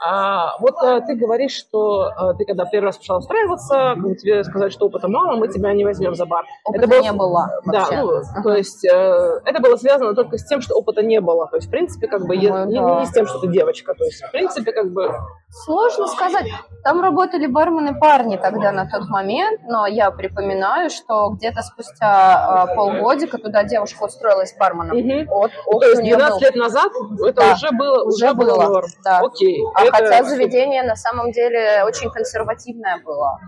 [0.04, 4.70] А, вот а, ты говоришь, что а, ты когда первый раз пошла устраиваться, тебе сказали,
[4.70, 6.44] что опыта мало, мы тебя не возьмем за бар.
[6.64, 8.42] Опыта это было, не было Да, ну, ага.
[8.42, 11.46] то есть э, это было связано только с тем, что опыта не было.
[11.48, 13.00] То есть, в принципе, как бы, ну, не, да.
[13.00, 13.94] не с тем, что ты девочка.
[13.94, 15.12] То есть, в принципе, как бы
[15.52, 16.46] Сложно сказать.
[16.82, 22.74] Там работали бармены парни тогда на тот момент, но я припоминаю, что где-то спустя э,
[22.74, 24.96] полгодика туда девушка устроилась барменом.
[24.96, 25.44] Угу.
[25.44, 26.40] От То есть 12 был.
[26.40, 26.92] лет назад
[27.24, 28.66] это да, уже было, уже, уже было.
[28.66, 28.82] было.
[29.04, 29.20] Да.
[29.20, 29.62] Окей.
[29.74, 29.92] А это...
[29.92, 33.38] хотя заведение на самом деле очень консервативное было.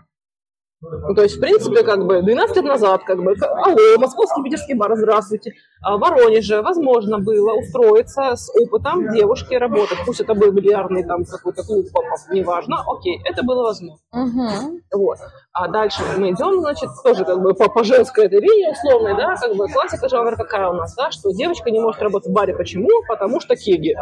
[0.90, 4.75] Ну, то есть, в принципе, как бы 12 лет назад, как бы, алло, московский питерский
[4.75, 5.53] бар, здравствуйте.
[5.83, 9.99] А в Воронеже возможно было устроиться с опытом девушки работать.
[10.05, 11.87] Пусть это был бильярдный там какой-то клуб,
[12.31, 13.99] неважно, окей, это было возможно.
[14.12, 14.81] Угу.
[14.94, 15.18] Вот.
[15.53, 19.37] А дальше мы идем, значит, тоже как бы по, по женской этой линии условной, да,
[19.37, 22.55] как бы классика жанра какая у нас, да, что девочка не может работать в баре.
[22.55, 22.88] Почему?
[23.09, 23.94] Потому что кеги.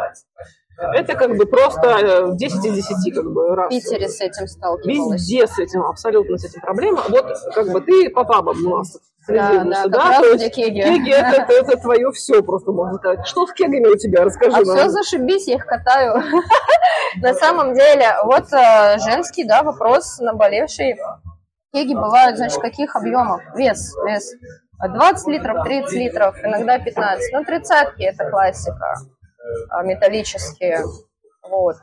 [0.77, 3.67] Это как бы просто 10 из 10 как бы раз.
[3.67, 5.21] В Питере с этим сталкивалась.
[5.21, 7.01] Везде с этим, абсолютно с этим проблема.
[7.09, 10.81] Вот как бы ты по пабам у нас да, да, да, то есть кеги.
[10.81, 13.25] Кеги это, это, это твое все, просто можно сказать.
[13.25, 14.25] Что с кегами у тебя?
[14.25, 14.77] Расскажи а нам.
[14.77, 16.15] все зашибись, я их катаю.
[17.21, 20.97] На самом деле, вот э, женский, да, вопрос наболевший.
[21.73, 23.41] Кеги бывают, значит, каких объемов?
[23.55, 24.33] Вес, вес.
[24.85, 27.33] 20 литров, 30 литров, иногда 15.
[27.33, 28.95] Ну, тридцатки это классика.
[29.69, 30.83] А, металлические.
[31.41, 31.75] Вот.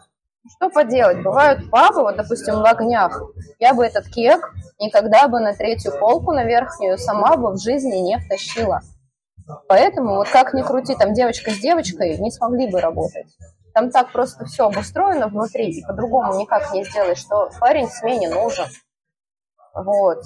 [0.57, 1.23] Что поделать?
[1.23, 3.23] Бывают папы, вот, допустим, в огнях.
[3.59, 7.97] Я бы этот кек никогда бы на третью полку, на верхнюю, сама бы в жизни
[7.97, 8.81] не втащила.
[9.69, 13.27] Поэтому, вот как ни крути, там девочка с девочкой не смогли бы работать.
[13.75, 18.67] Там так просто все обустроено внутри, и по-другому никак не сделаешь, что парень смене нужен.
[19.75, 20.23] Вот.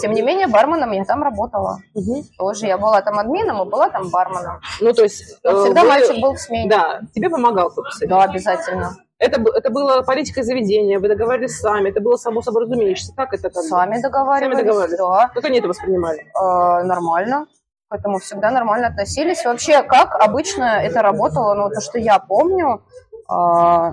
[0.00, 1.78] Тем не менее, барменом я там работала.
[1.94, 2.24] Угу.
[2.38, 4.60] Тоже я была там админом и была там барменом.
[4.80, 5.38] Ну, то есть...
[5.44, 5.88] Но всегда вы...
[5.88, 6.70] мальчик был в смене.
[6.70, 8.96] Да, тебе помогал кто-то Да, обязательно.
[9.18, 13.12] Это, это было политикой заведения, вы договаривались сами, это было само собой разумеющееся.
[13.14, 13.50] Как это?
[13.50, 14.98] Как сами договаривались, сами договаривались.
[14.98, 15.30] да.
[15.32, 16.26] Как они это воспринимали?
[16.34, 17.46] Э, нормально.
[17.88, 19.44] К этому всегда нормально относились.
[19.44, 22.82] Вообще, как обычно это работало, ну, то, что я помню,
[23.30, 23.92] э,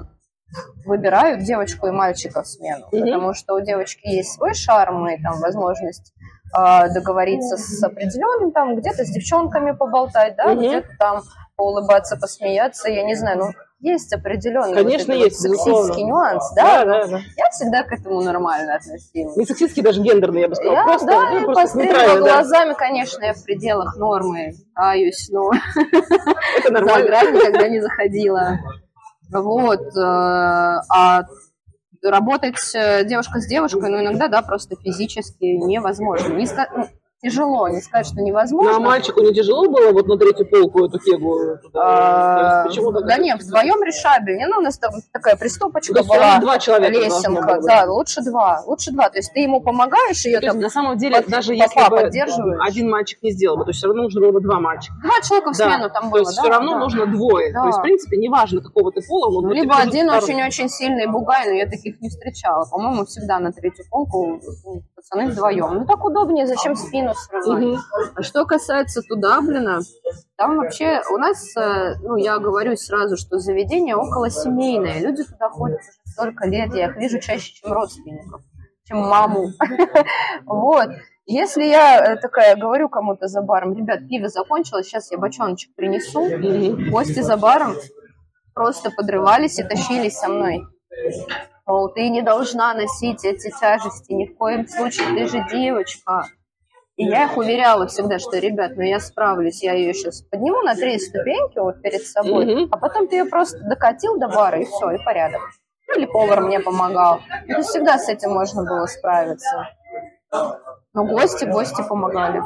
[0.86, 3.00] выбирают девочку и мальчика в смену, mm-hmm.
[3.00, 6.14] потому что у девочки есть свой шарм и там возможность
[6.58, 10.58] э, договориться с определенным, там где-то с девчонками поболтать, да, mm-hmm.
[10.58, 11.22] где-то там
[11.56, 13.50] поулыбаться, посмеяться, я не знаю, ну
[13.82, 16.84] есть определенный Конечно, вот есть, вот сексистский нюанс, да?
[16.84, 17.20] Да, да, да.
[17.38, 19.38] Я всегда к этому нормально относилась.
[19.38, 20.76] Не сексистский, даже гендерный, я бы сказала.
[20.76, 25.50] Я, просто, да, ну, просто пострелила глазами, конечно, я в пределах нормы аюсь, но
[26.58, 27.04] Это нормально.
[27.04, 28.60] за грань никогда не заходила.
[29.32, 29.82] Вот.
[29.96, 31.24] Э, а
[32.04, 36.34] работать э, девушка с девушкой, ну, иногда, да, просто физически невозможно.
[36.34, 36.88] Не, ну,
[37.22, 38.72] тяжело, не сказать, что невозможно.
[38.72, 42.64] Ну, а мальчику не тяжело было вот на третью полку эту кегу туда?
[42.64, 44.48] А, почему да нет, вдвоем решабельнее.
[44.48, 46.40] Ну, у нас там такая приступочка ну, была.
[46.40, 49.10] два человека Лесенка, да, лучше два, лучше два.
[49.10, 52.90] То есть ты ему помогаешь, ее там на самом деле, под, даже если бы один
[52.90, 54.96] мальчик не сделал то есть все равно нужно было бы два мальчика.
[55.04, 55.90] Два человека в смену да.
[55.90, 56.42] там было, То есть да?
[56.42, 56.80] все равно да.
[56.80, 57.54] нужно двое.
[57.54, 57.62] Да.
[57.62, 59.42] То есть, в принципе, неважно, какого ты пола.
[59.42, 62.66] Ну, либо один очень-очень сильный бугай, но я таких не встречала.
[62.70, 64.40] По-моему, всегда на третью полку
[64.96, 65.74] пацаны вдвоем.
[65.74, 67.09] Ну, так удобнее, зачем спину?
[67.46, 67.78] Угу.
[68.22, 69.82] Что касается туда, блин,
[70.36, 75.00] там вообще у нас, э, ну, я говорю сразу, что заведение около семейное.
[75.00, 78.42] Люди туда ходят уже столько лет, я их вижу чаще, чем родственников,
[78.86, 79.50] чем маму.
[80.46, 80.90] Вот.
[81.26, 86.28] Если я э, такая говорю кому-то за баром, ребят, пиво закончилось, сейчас я бочоночек принесу,
[86.90, 87.76] гости за баром
[88.60, 90.64] просто подрывались и тащились со мной.
[91.66, 96.26] Мол, ты не должна носить эти тяжести ни в коем случае, ты же девочка.
[97.00, 100.76] И я их уверяла всегда, что, ребят, ну я справлюсь, я ее сейчас подниму на
[100.76, 102.68] три ступеньки вот перед собой, mm-hmm.
[102.72, 105.40] а потом ты ее просто докатил до бара, и все, и порядок.
[105.88, 107.22] Ну, или повар мне помогал.
[107.48, 109.70] Это всегда с этим можно было справиться.
[110.94, 112.42] Но гости, гости помогали.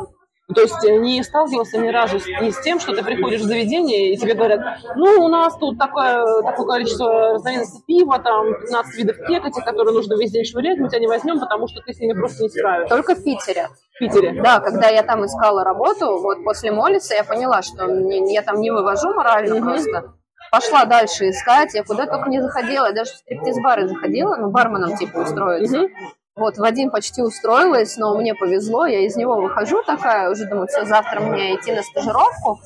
[0.53, 4.13] То есть э, не сталкивался ни разу с, с тем, что ты приходишь в заведение,
[4.13, 4.59] и тебе говорят,
[4.95, 10.15] ну, у нас тут такое, такое количество разновидностей пива, там, 15 видов кекати, которые нужно
[10.15, 12.93] весь день швырять, мы тебя не возьмем, потому что ты с ними просто не справишься.
[12.93, 13.69] Только в Питере.
[13.95, 14.41] В Питере?
[14.41, 18.59] Да, когда я там искала работу, вот после Молиса я поняла, что мне, я там
[18.59, 19.63] не вывожу морально mm-hmm.
[19.63, 20.13] просто.
[20.51, 24.97] Пошла дальше искать, я куда только не заходила, я даже в стриптиз-бары заходила, ну, барменом
[24.97, 25.83] типа устроиться.
[25.83, 25.89] Mm-hmm.
[26.35, 30.83] Вот, Вадим почти устроилась, но мне повезло, я из него выхожу такая, уже думаю, все,
[30.83, 32.59] завтра мне идти на стажировку.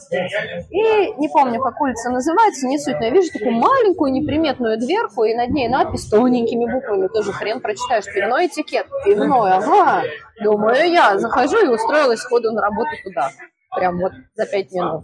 [0.69, 5.25] И не помню, как улица называется, не суть, но я вижу такую маленькую неприметную дверку,
[5.25, 10.03] и над ней надпись тоненькими буквами, тоже хрен прочитаешь, пивной этикет, пивной, ага.
[10.41, 13.31] Думаю, я захожу и устроилась сходу на работу туда,
[13.75, 15.03] прям вот за пять минут.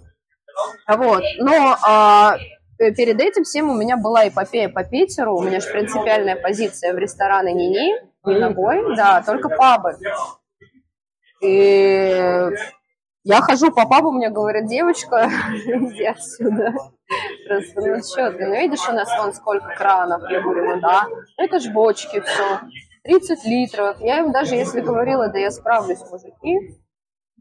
[0.87, 2.37] Вот, но а,
[2.77, 6.97] перед этим всем у меня была эпопея по Питеру, у меня же принципиальная позиция в
[6.97, 9.97] рестораны Нини, не ногой, да, только пабы.
[11.41, 12.49] И
[13.25, 15.29] я хожу по пабу, мне говорят, девочка,
[15.65, 16.73] иди отсюда.
[17.47, 20.29] Просто, ну что ты, ну видишь, у нас вон сколько кранов.
[20.29, 21.05] Я говорю, ну да,
[21.37, 22.59] это ж бочки, все.
[23.03, 23.99] 30 литров.
[23.99, 26.79] Я им даже если говорила, да я справлюсь, мужики,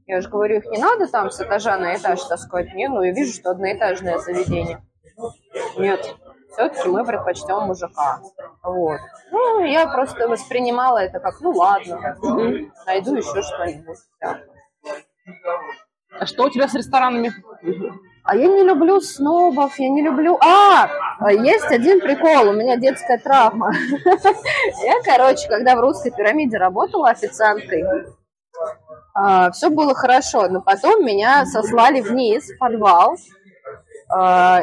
[0.06, 2.74] я же говорю, их не надо там с этажа на этаж таскать.
[2.74, 4.82] Не, ну я вижу, что одноэтажное заведение.
[5.78, 6.16] Нет,
[6.52, 8.20] все-таки мы предпочтем мужика.
[8.62, 9.00] Вот.
[9.30, 12.16] Ну, я просто воспринимала это как, ну ладно,
[12.86, 13.98] найду еще что-нибудь.
[16.10, 17.32] А что у тебя с ресторанами?
[18.24, 20.38] А я не люблю снобов, я не люблю...
[20.40, 20.88] А,
[21.32, 23.72] есть один прикол, у меня детская травма.
[24.84, 27.84] Я, короче, когда в русской пирамиде работала официанткой,
[29.14, 33.16] а, все было хорошо, но потом меня сослали вниз, в подвал, а,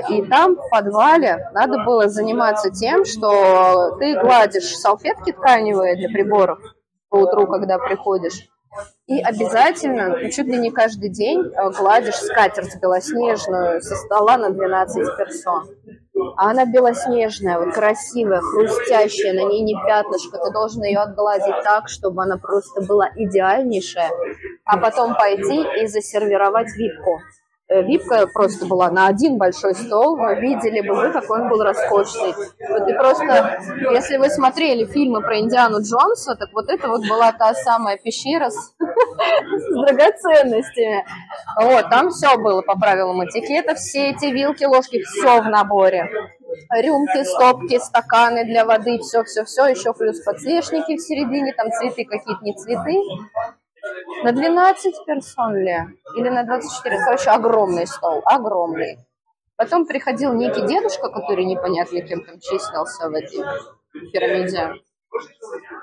[0.10, 6.60] и там в подвале надо было заниматься тем, что ты гладишь салфетки тканевые для приборов
[7.10, 8.48] по утру, когда приходишь,
[9.08, 14.52] и обязательно, ну, чуть ли не каждый день, э, гладишь скатерть белоснежную со стола на
[14.52, 15.68] 12 персон.
[16.38, 20.38] А она белоснежная, вот красивая, хрустящая, на ней не пятнышко.
[20.38, 24.12] Ты должен ее отгладить так, чтобы она просто была идеальнейшая,
[24.66, 27.20] а потом пойти и засервировать випку.
[27.72, 31.62] Э, випка просто была на один большой стол, но видели бы вы, какой он был
[31.62, 32.34] роскошный.
[32.68, 37.32] Вот и просто, если вы смотрели фильмы про Индиану Джонса, так вот это вот была
[37.32, 41.06] та самая пещера с, с драгоценностями.
[41.62, 46.10] Вот, там все было по правилам этикета, все эти вилки, ложки, все в наборе.
[46.72, 52.56] Рюмки, стопки, стаканы для воды, все-все-все, еще плюс подсвечники в середине, там цветы какие-то, не
[52.56, 52.98] цветы.
[54.24, 55.78] На 12 персон ли?
[56.18, 56.98] Или на 24?
[57.06, 58.98] Короче, огромный стол, огромный.
[59.56, 63.44] Потом приходил некий дедушка, который непонятно кем там числился в этой
[64.12, 64.74] пирамиде.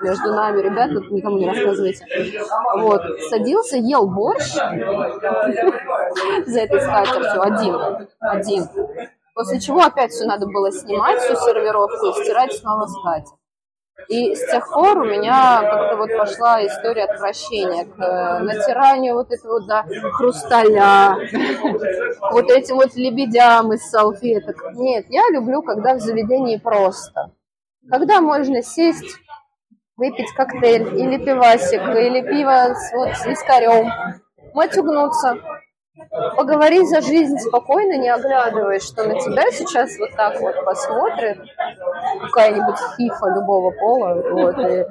[0.01, 2.05] Между нами, ребята, никому не рассказывайте.
[2.77, 4.53] Вот, садился, ел борщ
[6.45, 8.67] за этой скатертью один, один.
[9.33, 13.29] После чего опять все надо было снимать, всю сервировку, стирать снова скатерть.
[14.09, 19.31] И с тех пор у меня как-то вот пошла история отвращения к э, натиранию вот
[19.31, 21.17] этого да, хрусталя,
[22.31, 24.55] вот этим вот лебедям из салфеток.
[24.75, 27.33] Нет, я люблю, когда в заведении просто.
[27.89, 29.17] Когда можно сесть,
[29.97, 33.91] выпить коктейль или пивасик, или пиво с, вот, с вискарем,
[34.53, 35.37] матюгнуться,
[36.35, 41.39] поговорить за жизнь спокойно, не оглядываясь, что на тебя сейчас вот так вот посмотрит
[42.21, 44.85] какая-нибудь фифа любого пола, вот, и,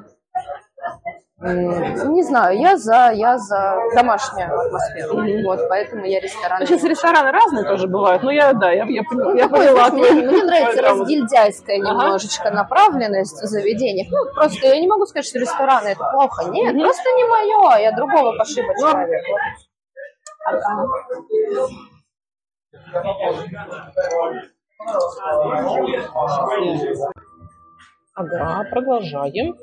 [1.39, 5.19] не знаю, я за, я за домашнюю атмосферу.
[5.19, 5.45] Mm-hmm.
[5.45, 6.67] Вот, поэтому я ресторан.
[6.67, 8.23] Сейчас рестораны разные тоже бывают.
[8.23, 9.91] но я, да, я, я, ну, я поняла.
[9.91, 12.57] Мне, мне нравится разгильдяйская немножечко ага.
[12.57, 14.09] направленность в заведениях.
[14.11, 16.45] Ну, просто я не могу сказать, что рестораны это плохо.
[16.51, 16.81] Нет, mm-hmm.
[16.81, 17.83] просто не мое.
[17.83, 19.25] Я другого пошиба ну, человек.
[28.15, 28.65] Ага.
[28.71, 29.57] Продолжаем.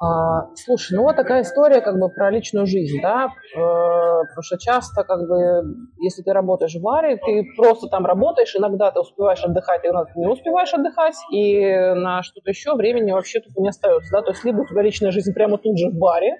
[0.00, 4.56] А, слушай, ну вот такая история как бы про личную жизнь, да, э, потому что
[4.56, 5.64] часто как бы,
[5.98, 10.20] если ты работаешь в баре, ты просто там работаешь, иногда ты успеваешь отдыхать, иногда ты
[10.20, 11.58] не успеваешь отдыхать, и
[11.96, 15.10] на что-то еще времени вообще тут не остается, да, то есть либо у тебя личная
[15.10, 16.36] жизнь прямо тут же в баре,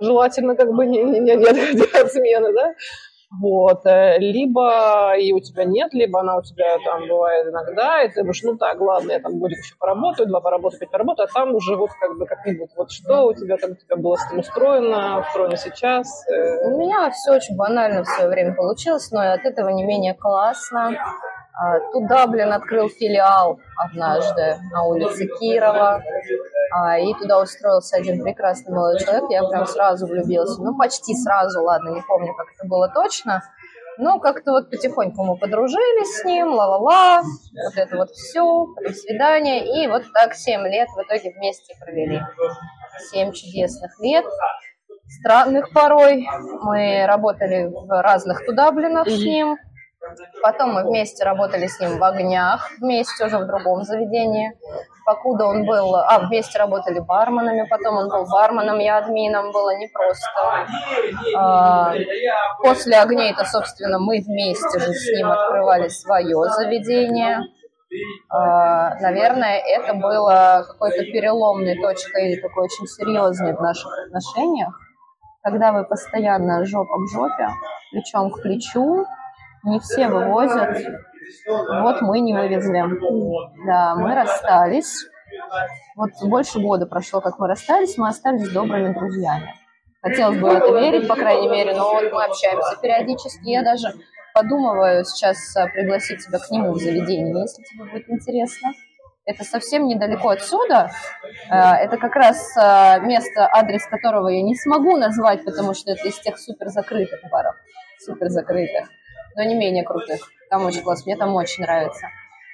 [0.00, 2.74] желательно как бы не, не, не, не от смены, да,
[3.40, 8.08] Вот, э, либо и у тебя нет, либо она у тебя там бывает иногда, и
[8.08, 11.34] ты думаешь, ну так, ладно, я там годик еще поработаю, два поработаю, пять поработаю, а
[11.34, 14.26] там уже вот как бы как-нибудь, вот что у тебя там у тебя было с
[14.28, 16.06] этим устроено, устроено сейчас?
[16.28, 16.68] Э?
[16.68, 20.96] У меня все очень банально в свое время получилось, но от этого не менее классно.
[21.58, 26.02] А, туда, блин, открыл филиал однажды на улице Кирова.
[26.72, 29.24] А, и туда устроился один прекрасный молодой человек.
[29.30, 30.58] Я прям сразу влюбилась.
[30.58, 33.42] Ну, почти сразу, ладно, не помню, как это было точно.
[33.98, 39.82] Но как-то вот потихоньку мы подружились с ним, ла-ла-ла, вот это вот все, потом свидание.
[39.82, 42.20] И вот так семь лет в итоге вместе провели.
[43.10, 44.26] Семь чудесных лет
[45.08, 46.26] странных порой.
[46.62, 49.56] Мы работали в разных тудаблинах с ним.
[50.42, 54.52] Потом мы вместе работали с ним в огнях, вместе уже в другом заведении.
[55.06, 55.94] Покуда он был...
[55.94, 60.66] А, вместе работали барменами, потом он был барменом, я админом, было непросто.
[61.38, 61.94] А,
[62.58, 67.38] после огней-то, собственно, мы вместе же с ним открывали свое заведение.
[68.28, 74.74] А, наверное, это было какой-то переломной точкой или такой очень серьезной в наших отношениях,
[75.40, 77.48] когда вы постоянно жопа к жопе,
[77.92, 79.06] плечом к плечу,
[79.62, 80.78] не все вывозят.
[81.46, 82.82] Вот мы не вывезли.
[83.66, 84.94] Да, мы расстались.
[85.96, 89.54] Вот больше года прошло, как мы расстались, мы остались добрыми друзьями.
[90.02, 93.48] Хотелось бы это верить, по крайней мере, но вот мы общаемся периодически.
[93.48, 93.88] Я даже
[94.34, 98.72] подумываю сейчас а, пригласить тебя к нему в заведение, если тебе будет интересно.
[99.24, 100.90] Это совсем недалеко отсюда.
[101.50, 106.06] А, это как раз а, место, адрес которого я не смогу назвать, потому что это
[106.06, 107.56] из тех супер закрытых баров.
[107.98, 108.88] Супер закрытых
[109.36, 110.32] но не менее крутых.
[110.50, 112.06] Там очень классно, мне там очень нравится.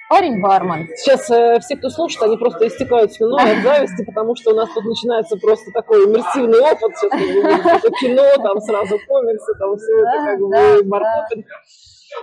[0.09, 0.87] Парень бармен.
[0.95, 4.69] Сейчас э, все, кто слушает, они просто истекают слюной от зависти, потому что у нас
[4.73, 6.97] тут начинается просто такой иммерсивный опыт.
[6.97, 11.45] Сейчас кино, там сразу комиксы, там все это как бы маркетинг.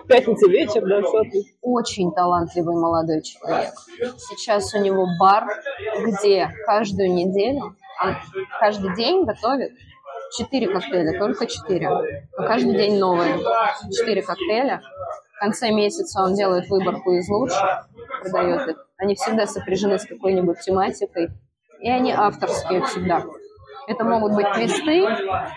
[0.06, 1.22] Пятница вечер, да, все
[1.62, 3.72] Очень талантливый молодой человек.
[4.18, 5.48] Сейчас у него бар,
[6.06, 7.74] где каждую неделю,
[8.60, 9.72] каждый день готовит
[10.36, 11.90] Четыре коктейля, только четыре.
[12.36, 13.38] Каждый день новые.
[13.90, 14.80] Четыре коктейля.
[15.40, 17.88] В конце месяца он делает выборку из лучших,
[18.20, 18.86] продает их.
[18.98, 21.28] Они всегда сопряжены с какой-нибудь тематикой.
[21.80, 23.24] И они авторские всегда.
[23.88, 25.00] Это могут быть твисты,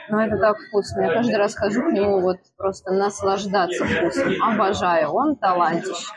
[0.07, 1.01] но это так вкусно.
[1.01, 4.33] Я каждый раз хожу к нему вот просто наслаждаться вкусом.
[4.41, 5.09] Обожаю.
[5.09, 6.13] Он талантище.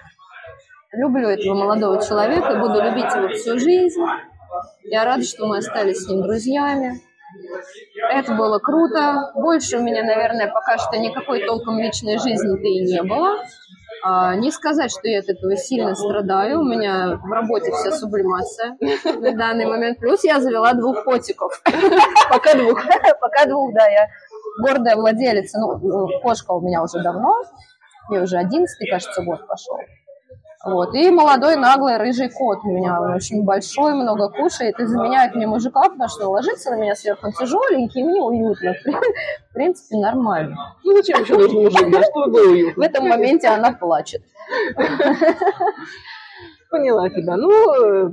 [0.93, 4.01] Люблю этого молодого человека буду любить его всю жизнь.
[4.85, 7.01] Я рада, что мы остались с ним друзьями.
[8.11, 9.33] Это было круто.
[9.35, 13.37] Больше у меня, наверное, пока что никакой толком личной жизни-то и не было.
[14.03, 16.61] А, не сказать, что я от этого сильно страдаю.
[16.61, 19.99] У меня в работе вся сублимация на данный момент.
[19.99, 21.61] Плюс я завела двух котиков.
[22.31, 22.83] Пока двух.
[23.21, 23.87] Пока двух, да.
[23.89, 24.09] Я
[24.63, 25.59] гордая владелица.
[25.59, 27.43] Ну, ну, кошка у меня уже давно.
[28.09, 29.79] Мне уже одиннадцатый, кажется, год пошел.
[30.67, 30.95] Вот.
[30.95, 35.47] И молодой наглый рыжий кот у меня, он очень большой, много кушает и заменяет мне
[35.47, 38.75] мужика, потому что ложится на меня сверху, он тяжеленький, мне уютно.
[39.51, 40.57] В принципе, нормально.
[40.85, 42.83] Ну зачем еще нужен мужик, да, чтобы было уютно?
[42.83, 44.23] В этом моменте она плачет.
[46.77, 47.37] Поняла тебя.
[47.37, 48.11] Ну, э,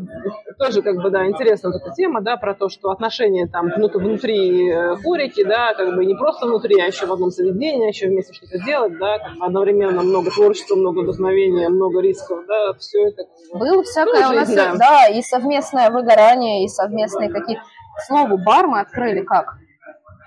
[0.57, 4.71] тоже как бы, да, интересна вот эта тема, да, про то, что отношения там внутри
[4.71, 8.07] э, хорики, да, как бы не просто внутри, а еще в одном заведении, а еще
[8.07, 13.07] вместе что-то делать, да, как бы одновременно много творчества, много вдохновения, много рисков, да, все
[13.07, 13.23] это.
[13.53, 14.75] Было всякое ну, жизнь, у нас, да.
[14.77, 17.63] да, и совместное выгорание, и совместные какие-то...
[17.63, 19.57] К слову, бар мы открыли как?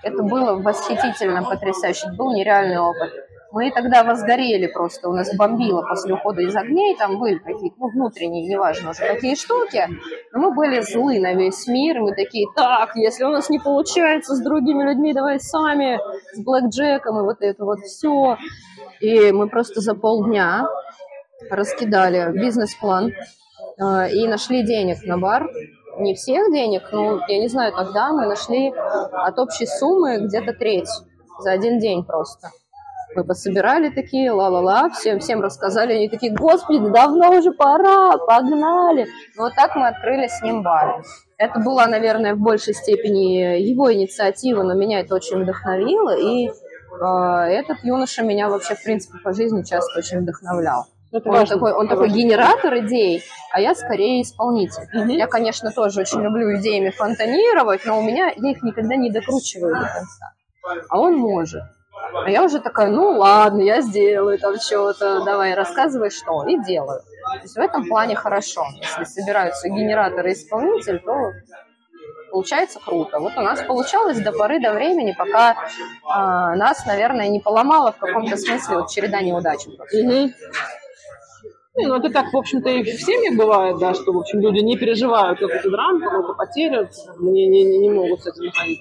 [0.02, 3.25] Это было восхитительно, потрясающе, был нереальный опыт.
[3.52, 7.88] Мы тогда возгорели просто, у нас бомбило после ухода из огней, там были какие-то, ну,
[7.88, 9.88] внутренние, неважно какие штуки,
[10.32, 14.34] но мы были злы на весь мир, мы такие, так, если у нас не получается
[14.34, 16.00] с другими людьми, давай сами,
[16.32, 18.36] с Блэк Джеком и вот это вот все.
[19.00, 20.66] И мы просто за полдня
[21.50, 25.48] раскидали бизнес-план э, и нашли денег на бар,
[25.98, 28.72] не всех денег, но я не знаю, тогда мы нашли
[29.12, 30.88] от общей суммы где-то треть
[31.40, 32.50] за один день просто.
[33.16, 39.06] Мы пособирали такие, ла-ла-ла, всем, всем рассказали, они такие, господи, давно уже пора, погнали.
[39.36, 41.02] Ну, вот так мы открыли с ним бар.
[41.38, 47.44] Это была, наверное, в большей степени его инициатива, но меня это очень вдохновило, и э,
[47.58, 50.84] этот юноша меня вообще, в принципе, по жизни часто очень вдохновлял.
[51.10, 54.88] Это он такой, он такой генератор идей, а я скорее исполнитель.
[54.92, 55.08] Угу.
[55.12, 59.74] Я, конечно, тоже очень люблю идеями фонтанировать, но у меня я их никогда не докручиваю
[59.74, 60.34] до конца.
[60.90, 61.62] А он может.
[62.12, 67.00] А я уже такая, ну ладно, я сделаю там что-то, давай, рассказывай что, и делаю.
[67.34, 68.64] То есть в этом плане хорошо.
[68.80, 71.32] Если собираются генераторы и исполнитель, то
[72.30, 73.18] получается круто.
[73.18, 75.56] Вот у нас получалось до поры до времени, пока э,
[76.56, 79.66] нас, наверное, не поломало в каком-то смысле вот череда неудач.
[79.66, 80.32] Угу.
[81.78, 84.78] Ну, это так, в общем-то, и в семье бывает, да, что, в общем, люди не
[84.78, 86.88] переживают какую-то драму, какую-то потерю,
[87.18, 88.80] не, не, не могут с этим находить.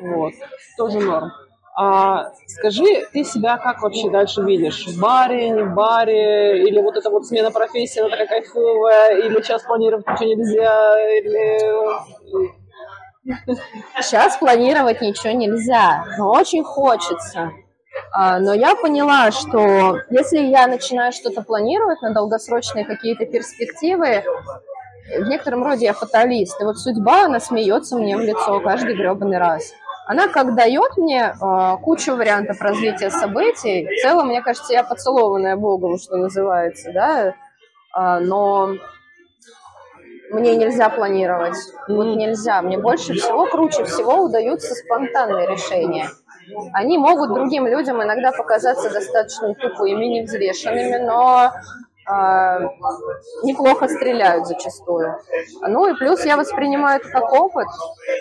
[0.00, 0.32] Вот.
[0.76, 1.30] Тоже норм.
[1.78, 4.86] А, скажи, ты себя как вообще дальше видишь?
[4.86, 6.66] В баре, не в баре?
[6.66, 9.18] Или вот эта вот смена профессии, она такая кайфовая?
[9.18, 11.18] Или сейчас планировать ничего нельзя?
[11.18, 12.16] Или...
[14.00, 17.52] Сейчас планировать ничего нельзя, но очень хочется.
[18.12, 24.22] А, но я поняла, что если я начинаю что-то планировать на долгосрочные какие-то перспективы,
[25.18, 26.58] в некотором роде я фаталист.
[26.60, 29.72] И вот судьба, она смеется мне в лицо каждый гребаный раз.
[30.06, 33.86] Она как дает мне э, кучу вариантов развития событий.
[33.86, 37.34] В целом, мне кажется, я поцелованная Богом, что называется, да.
[37.96, 38.70] Э, но
[40.30, 41.56] мне нельзя планировать.
[41.88, 42.62] Вот нельзя.
[42.62, 46.08] Мне больше всего, круче всего удаются спонтанные решения.
[46.72, 51.50] Они могут другим людям иногда показаться достаточно тупыми, невзвешенными, но
[53.42, 55.16] неплохо стреляют зачастую.
[55.62, 57.66] Ну и плюс я воспринимаю это как опыт.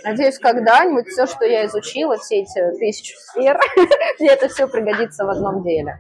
[0.04, 3.60] Надеюсь, когда-нибудь все, что я изучила, все эти тысячи сфер,
[4.20, 6.00] мне это все пригодится в одном деле.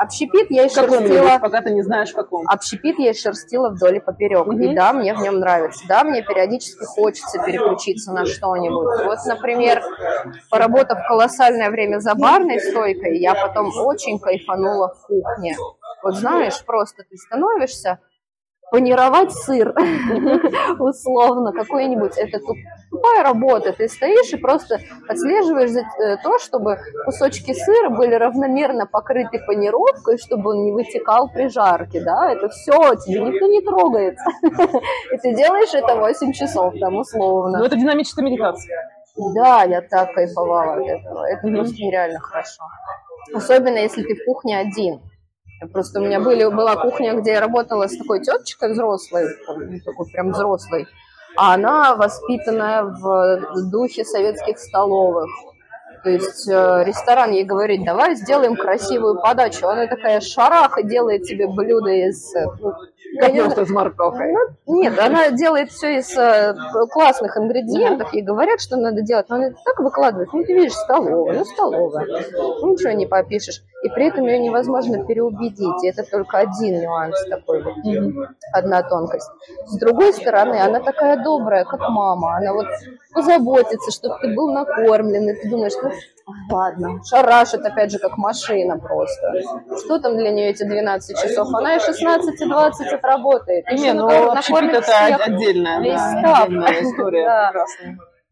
[0.00, 1.38] Общепит я и шерстила...
[1.38, 2.46] Пока ты не знаешь, в каком.
[2.48, 4.46] Общепит я и шерстила вдоль и поперек.
[4.52, 5.84] И да, мне в нем нравится.
[5.88, 9.04] Да, мне периодически хочется переключиться на что-нибудь.
[9.04, 9.82] Вот, например,
[10.50, 15.56] поработав колоссальное время за барной стойкой, я потом очень кайфанула в кухне.
[16.06, 17.98] Вот знаешь, просто ты становишься
[18.70, 19.74] панировать сыр,
[20.78, 22.16] условно, какой-нибудь.
[22.16, 22.38] Это
[22.90, 23.72] тупая работа.
[23.72, 24.78] Ты стоишь и просто
[25.08, 31.48] отслеживаешь э, то, чтобы кусочки сыра были равномерно покрыты панировкой, чтобы он не вытекал при
[31.48, 34.16] жарке, да, это все, тебе никто не трогает.
[35.12, 37.58] И ты делаешь это 8 часов, там, условно.
[37.58, 38.92] Ну, это динамическая медитация.
[39.34, 41.24] Да, я так кайфовала от этого.
[41.24, 42.62] Это просто нереально хорошо.
[43.34, 45.00] Особенно, если ты в кухне один.
[45.72, 49.26] Просто у меня были, была кухня, где я работала с такой теточкой взрослой,
[49.84, 50.86] такой прям взрослой,
[51.36, 55.30] а она воспитанная в духе советских столовых.
[56.06, 59.66] То есть э, ресторан ей говорит, давай сделаем красивую подачу.
[59.66, 62.74] Она такая шараха делает тебе блюдо из э, ну,
[63.18, 64.34] Конечно, с морковкой.
[64.66, 66.54] Нет, она делает все из э,
[66.90, 70.32] классных ингредиентов, ей говорят, что надо делать, но она так выкладывает.
[70.32, 72.06] Ну, ты видишь, столовая, ну, столовая.
[72.32, 73.62] Ну, ничего не попишешь.
[73.82, 75.84] И при этом ее невозможно переубедить.
[75.84, 77.74] И это только один нюанс такой вот,
[78.52, 79.30] одна тонкость.
[79.66, 82.36] С другой стороны, она такая добрая, как мама.
[82.36, 82.66] Она вот
[83.12, 85.90] позаботится, чтобы ты был накормлен, и ты думаешь, ну,
[86.50, 89.32] Ладно, шарашит опять же как машина просто.
[89.78, 91.54] Что там для нее эти 12 часов?
[91.54, 93.70] Она и 16, и 20 отработает.
[93.72, 95.26] Не, ну вообще это всех.
[95.26, 95.80] отдельная,
[96.22, 97.24] да, отдельная история.
[97.24, 97.64] да.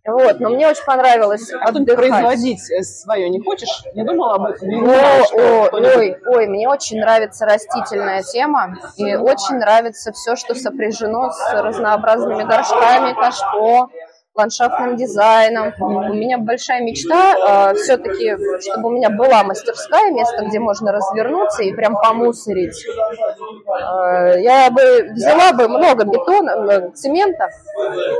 [0.06, 1.96] Вот, но мне очень понравилось а отдыхать.
[1.96, 3.84] производить свое не хочешь?
[3.94, 4.68] Не думала об этом?
[4.68, 10.54] Не о, о, ой, ой, мне очень нравится растительная тема, и очень нравится все, что
[10.54, 13.88] сопряжено с разнообразными горшками, кашпо,
[14.34, 15.72] ландшафтным дизайном.
[15.78, 21.62] У меня большая мечта э, все-таки, чтобы у меня была мастерская, место, где можно развернуться
[21.62, 22.84] и прям помусорить.
[22.86, 27.48] Э, я бы взяла бы много бетона, цемента,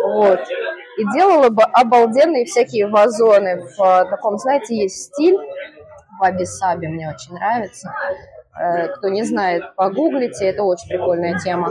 [0.04, 0.40] вот,
[0.98, 5.36] и делала бы обалденные всякие вазоны в э, таком, знаете, есть стиль,
[6.20, 7.92] ваби-саби мне очень нравится.
[8.56, 11.70] Э, кто не знает, погуглите, это очень прикольная тема.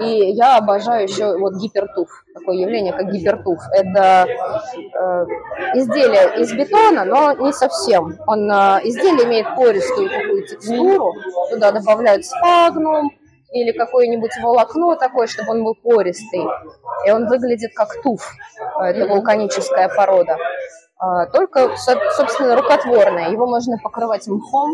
[0.00, 3.60] И я обожаю еще вот гипертуф, такое явление, как гипертуф.
[3.72, 5.26] Это э,
[5.74, 8.18] изделие из бетона, но не совсем.
[8.26, 11.12] Он, э, изделие имеет пористую такую текстуру,
[11.50, 13.10] туда добавляют спагнум,
[13.52, 16.44] или какое-нибудь волокно такое, чтобы он был пористый.
[17.06, 18.32] И он выглядит как туф.
[18.80, 20.36] Это вулканическая порода.
[20.98, 23.30] А, только, собственно, рукотворная.
[23.30, 24.72] Его можно покрывать мхом,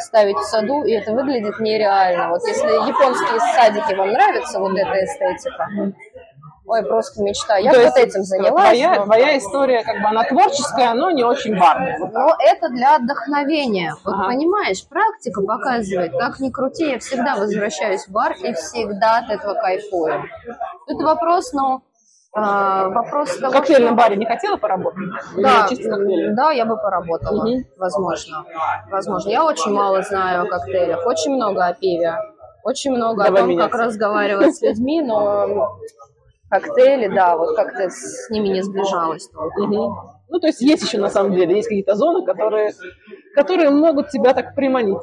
[0.00, 2.30] ставить в саду, и это выглядит нереально.
[2.30, 5.68] Вот если японские садики вам нравятся, вот эта эстетика,
[6.66, 7.58] Ой, просто мечта.
[7.58, 8.52] Я То вот этим занялась.
[8.52, 9.04] Твоя, но...
[9.04, 11.98] твоя история, как бы, она творческая, но не очень барная.
[11.98, 13.94] Вот но это для отдохновения.
[14.02, 14.28] Вот ага.
[14.28, 19.54] понимаешь, практика показывает, как ни крути, я всегда возвращаюсь в бар и всегда от этого
[19.54, 20.24] кайфую.
[20.86, 21.82] Тут вопрос, ну,
[22.36, 24.02] а, вопрос того, В коктейльном что...
[24.02, 25.04] баре не хотела поработать?
[25.36, 25.68] Да,
[26.34, 27.64] да, я бы поработала, угу.
[27.76, 28.44] возможно.
[28.90, 29.30] Возможно.
[29.30, 32.16] Я очень мало знаю о коктейлях, очень много о пиве,
[32.64, 33.70] очень много Давай о том, меняться.
[33.70, 35.78] как разговаривать с людьми, но
[36.50, 39.28] коктейли, да, вот как-то с ними не сближалась.
[39.32, 39.94] Угу.
[40.28, 42.72] Ну, то есть есть еще на самом деле, есть какие-то зоны, которые,
[43.36, 44.98] которые могут тебя так приманить.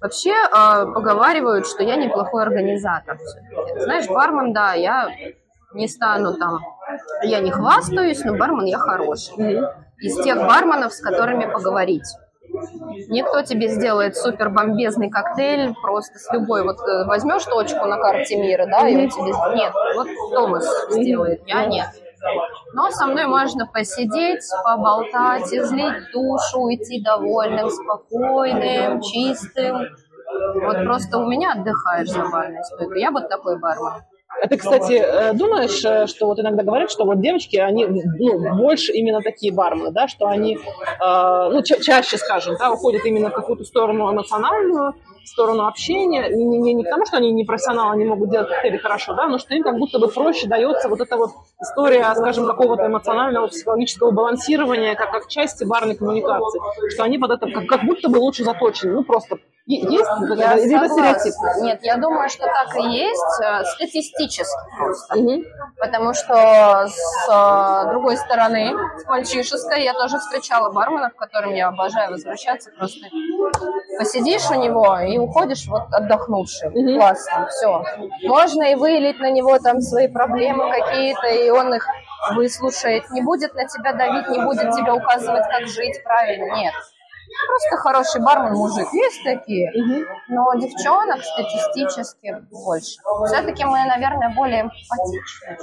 [0.00, 3.18] Вообще э, поговаривают, что я неплохой организатор.
[3.78, 5.08] Знаешь, бармен, да, я
[5.76, 6.58] не стану там
[7.22, 9.62] Я не хвастаюсь, но бармен я хороший.
[9.98, 12.06] Из тех барменов, с которыми поговорить.
[13.08, 16.64] Никто тебе сделает супер бомбезный коктейль просто с любой.
[16.64, 19.32] Вот э, возьмешь точку на карте мира, да, и он тебе...
[19.56, 21.86] Нет, вот Томас сделает, я нет.
[22.72, 29.88] Но со мной можно посидеть, поболтать, излить душу, уйти довольным, спокойным, чистым.
[30.62, 33.00] Вот просто у меня отдыхаешь за барной стойкой.
[33.00, 34.02] Я вот такой бармен.
[34.42, 38.56] А ты, кстати, э, думаешь, э, что вот иногда говорят, что вот девочки, они ну,
[38.56, 43.30] больше именно такие бармены, да, что они, э, ну, ча- чаще, скажем, да, уходят именно
[43.30, 44.94] в какую-то сторону эмоциональную,
[45.28, 49.14] сторону общения, не, не, не потому, что они не профессионалы, они могут делать коктейли хорошо,
[49.14, 52.86] да, но что им как будто бы проще дается вот эта вот история, скажем, какого-то
[52.86, 56.60] эмоционального, психологического балансирования, как, как части барной коммуникации,
[56.90, 60.06] что они под это как, как будто бы лучше заточены, ну, просто есть
[60.36, 61.34] я или это стереотип?
[61.62, 65.18] Нет, я думаю, что так и есть, э, статистически просто.
[65.18, 65.42] Угу.
[65.78, 71.68] Потому что с э, другой стороны, с мальчишеской, я тоже встречала барменов, к которым я
[71.68, 72.70] обожаю возвращаться.
[72.78, 73.06] Просто
[73.98, 76.68] посидишь у него и уходишь вот отдохнувший.
[76.68, 76.98] Угу.
[76.98, 77.84] Классно, все.
[78.24, 81.86] Можно и вылить на него там свои проблемы какие-то, и он их
[82.34, 83.10] выслушает.
[83.10, 86.56] Не будет на тебя давить, не будет тебе указывать, как жить правильно.
[86.56, 86.74] Нет.
[87.48, 88.86] Просто хороший бармен мужик.
[88.92, 89.70] Есть такие.
[89.70, 90.04] Угу.
[90.28, 92.98] Но девчонок статистически больше.
[93.26, 95.58] Все-таки мы, наверное, более эмпатичны.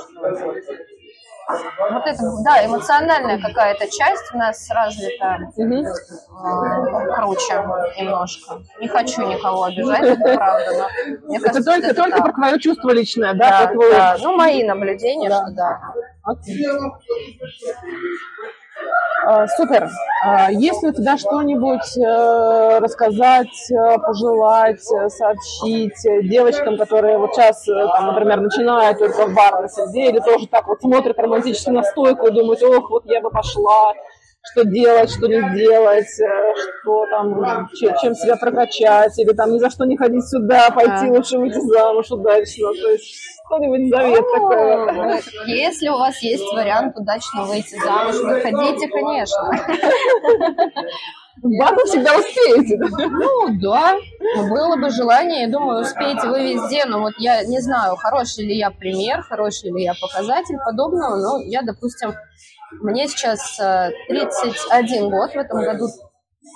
[1.48, 5.76] Вот это, да, эмоциональная какая-то часть у нас развита угу.
[5.76, 7.54] э, круче
[8.00, 8.62] немножко.
[8.80, 10.72] Не хочу никого обижать, это правда.
[10.78, 13.66] Но мне кажется, это только, это только про твое чувство личное, да?
[13.66, 14.18] Да, да.
[14.22, 15.44] Ну, мои наблюдения, да.
[15.44, 15.94] что да.
[16.26, 16.56] Okay.
[19.26, 19.90] А, супер.
[20.26, 27.34] А, есть ли у тебя что-нибудь э, рассказать, э, пожелать, э, сообщить девочкам, которые вот
[27.34, 31.70] сейчас, там, например, начинают только в бар на среде, или тоже так вот смотрят романтически
[31.70, 33.94] на стойку и думают, ох, вот я бы пошла,
[34.52, 36.08] что делать, что не делать,
[36.82, 37.70] что там,
[38.02, 42.12] чем себя прокачать, или там ни за что не ходить сюда, пойти лучше выйти замуж
[42.12, 42.74] удачно.
[42.74, 45.22] То есть что-нибудь завет такое.
[45.48, 49.52] Если у вас есть вариант удачно выйти замуж, выходите, конечно.
[51.42, 52.78] Бабу всегда успеете.
[52.78, 53.96] Ну, да.
[54.50, 58.58] Было бы желание, я думаю, успеете вы везде, но вот я не знаю, хороший ли
[58.58, 62.14] я пример, хороший ли я показатель подобного, но я, допустим,
[62.82, 63.58] мне сейчас
[64.08, 65.88] 31 э, год в этом году,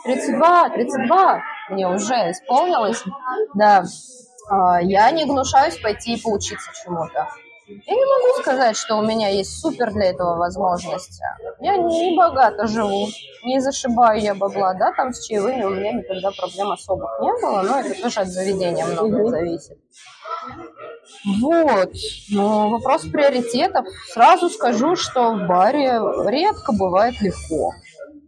[0.05, 3.03] 32, 32 мне уже исполнилось,
[3.55, 3.83] да,
[4.49, 7.27] я не гнушаюсь пойти и поучиться чему-то.
[7.67, 11.21] Я не могу сказать, что у меня есть супер для этого возможности.
[11.59, 13.07] Я не богато живу,
[13.43, 17.61] не зашибаю я бабла, да, там с чаевыми у меня никогда проблем особых не было,
[17.63, 19.77] но это тоже от заведения много зависит.
[21.41, 21.91] Вот,
[22.31, 23.85] но вопрос приоритетов.
[24.13, 27.73] Сразу скажу, что в баре редко бывает легко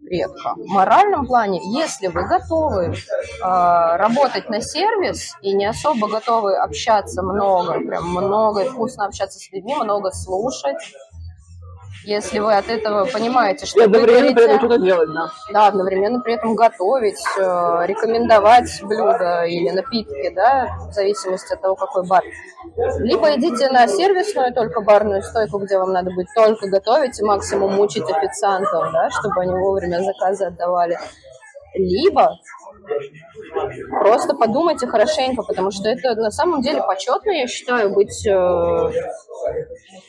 [0.09, 0.55] редко.
[0.55, 2.95] В моральном плане, если вы готовы э,
[3.41, 9.75] работать на сервис и не особо готовы общаться много, прям много, вкусно общаться с людьми,
[9.75, 10.77] много слушать,
[12.03, 15.29] если вы от этого понимаете, что и одновременно при этом что-то делать, да.
[15.51, 17.41] Да, одновременно при этом готовить, э,
[17.85, 22.23] рекомендовать блюда или напитки, да, в зависимости от того, какой бар.
[22.99, 27.73] Либо идите на сервисную только барную стойку, где вам надо будет только готовить и максимум
[27.73, 30.97] мучить официантов, да, чтобы они вовремя заказы отдавали.
[31.75, 32.37] Либо
[33.89, 38.91] Просто подумайте хорошенько, потому что это на самом деле почетно, я считаю, быть, э,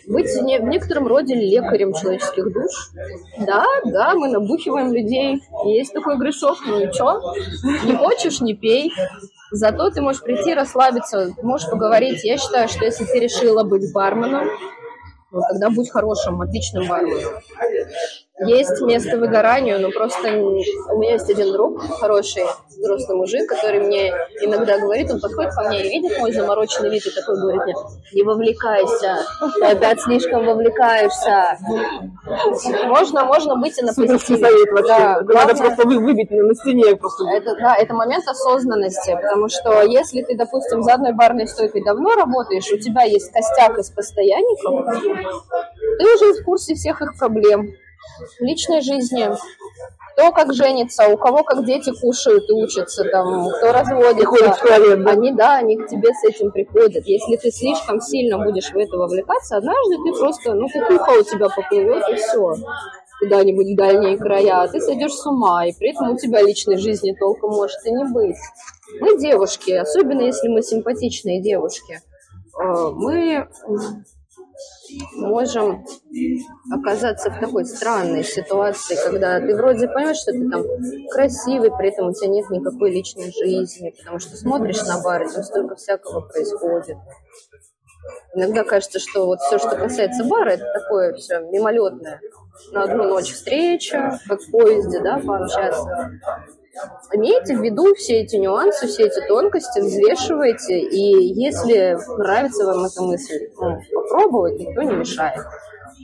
[0.07, 2.91] быть не, в некотором роде лекарем человеческих душ.
[3.39, 5.41] Да, да, мы набухиваем людей.
[5.64, 7.35] Есть такой грешок, ну и что?
[7.85, 8.93] Не хочешь, не пей.
[9.53, 12.24] Зато ты можешь прийти, расслабиться, можешь поговорить.
[12.24, 14.49] Я считаю, что если ты решила быть барменом,
[15.33, 17.33] ну, тогда будь хорошим, отличным барменом.
[18.47, 24.12] Есть место выгоранию, но просто у меня есть один друг, хороший взрослый мужик, который мне
[24.41, 27.74] иногда говорит, он подходит ко мне и видит мой замороченный вид и такой говорит мне,
[28.14, 29.18] не вовлекайся,
[29.57, 31.59] ты опять слишком вовлекаешься.
[32.86, 34.38] Можно, можно быть и на позитиве.
[34.38, 34.86] совет вообще.
[34.86, 37.24] Да, Надо просто выбить на стене просто.
[37.28, 42.14] Это, да, это момент осознанности, потому что если ты, допустим, за одной барной стойкой давно
[42.14, 44.86] работаешь, у тебя есть костяк из постоянников,
[45.99, 47.74] ты уже в курсе всех их проблем
[48.40, 49.30] личной жизни,
[50.12, 54.57] кто как женится, у кого как дети кушают и учатся, там, кто разводится.
[54.61, 55.11] Человек, да?
[55.12, 57.07] Они, да, они к тебе с этим приходят.
[57.07, 61.48] Если ты слишком сильно будешь в это вовлекаться, однажды ты просто, ну, кукуха у тебя
[61.48, 62.55] поплывет, и все
[63.20, 66.78] куда-нибудь в дальние края, а ты сойдешь с ума, и при этом у тебя личной
[66.78, 68.38] жизни толком может и не быть.
[68.98, 72.01] Мы девушки, особенно если мы симпатичные девушки,
[72.59, 73.46] э, мы
[75.14, 75.84] можем
[76.72, 80.62] оказаться в такой странной ситуации, когда ты вроде понимаешь, что ты там
[81.11, 85.32] красивый, при этом у тебя нет никакой личной жизни, потому что смотришь на бар, и
[85.32, 86.97] там столько всякого происходит.
[88.34, 92.20] Иногда кажется, что вот все, что касается бара, это такое все мимолетное.
[92.72, 96.11] На одну ночь встреча, как в поезде, да, пообщаться.
[97.12, 103.03] Имейте в виду все эти нюансы, все эти тонкости, взвешивайте, и если нравится вам эта
[103.03, 105.45] мысль, ну, попробовать никто не мешает.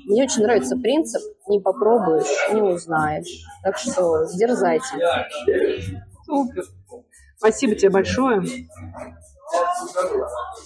[0.07, 3.45] Мне очень нравится принцип «не попробуешь, не узнаешь».
[3.63, 4.87] Так что дерзайте.
[6.25, 6.65] Супер.
[7.37, 8.43] Спасибо тебе большое.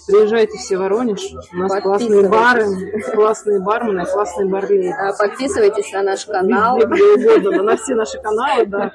[0.06, 1.20] Приезжайте все в Воронеж.
[1.52, 4.94] У нас классные бары, классные бармены, классные барлеи.
[5.18, 6.78] Подписывайтесь на наш канал.
[6.78, 8.92] Где угодно, на все наши каналы, да.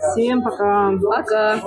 [0.00, 0.92] Всем пока.
[1.02, 1.60] Пока.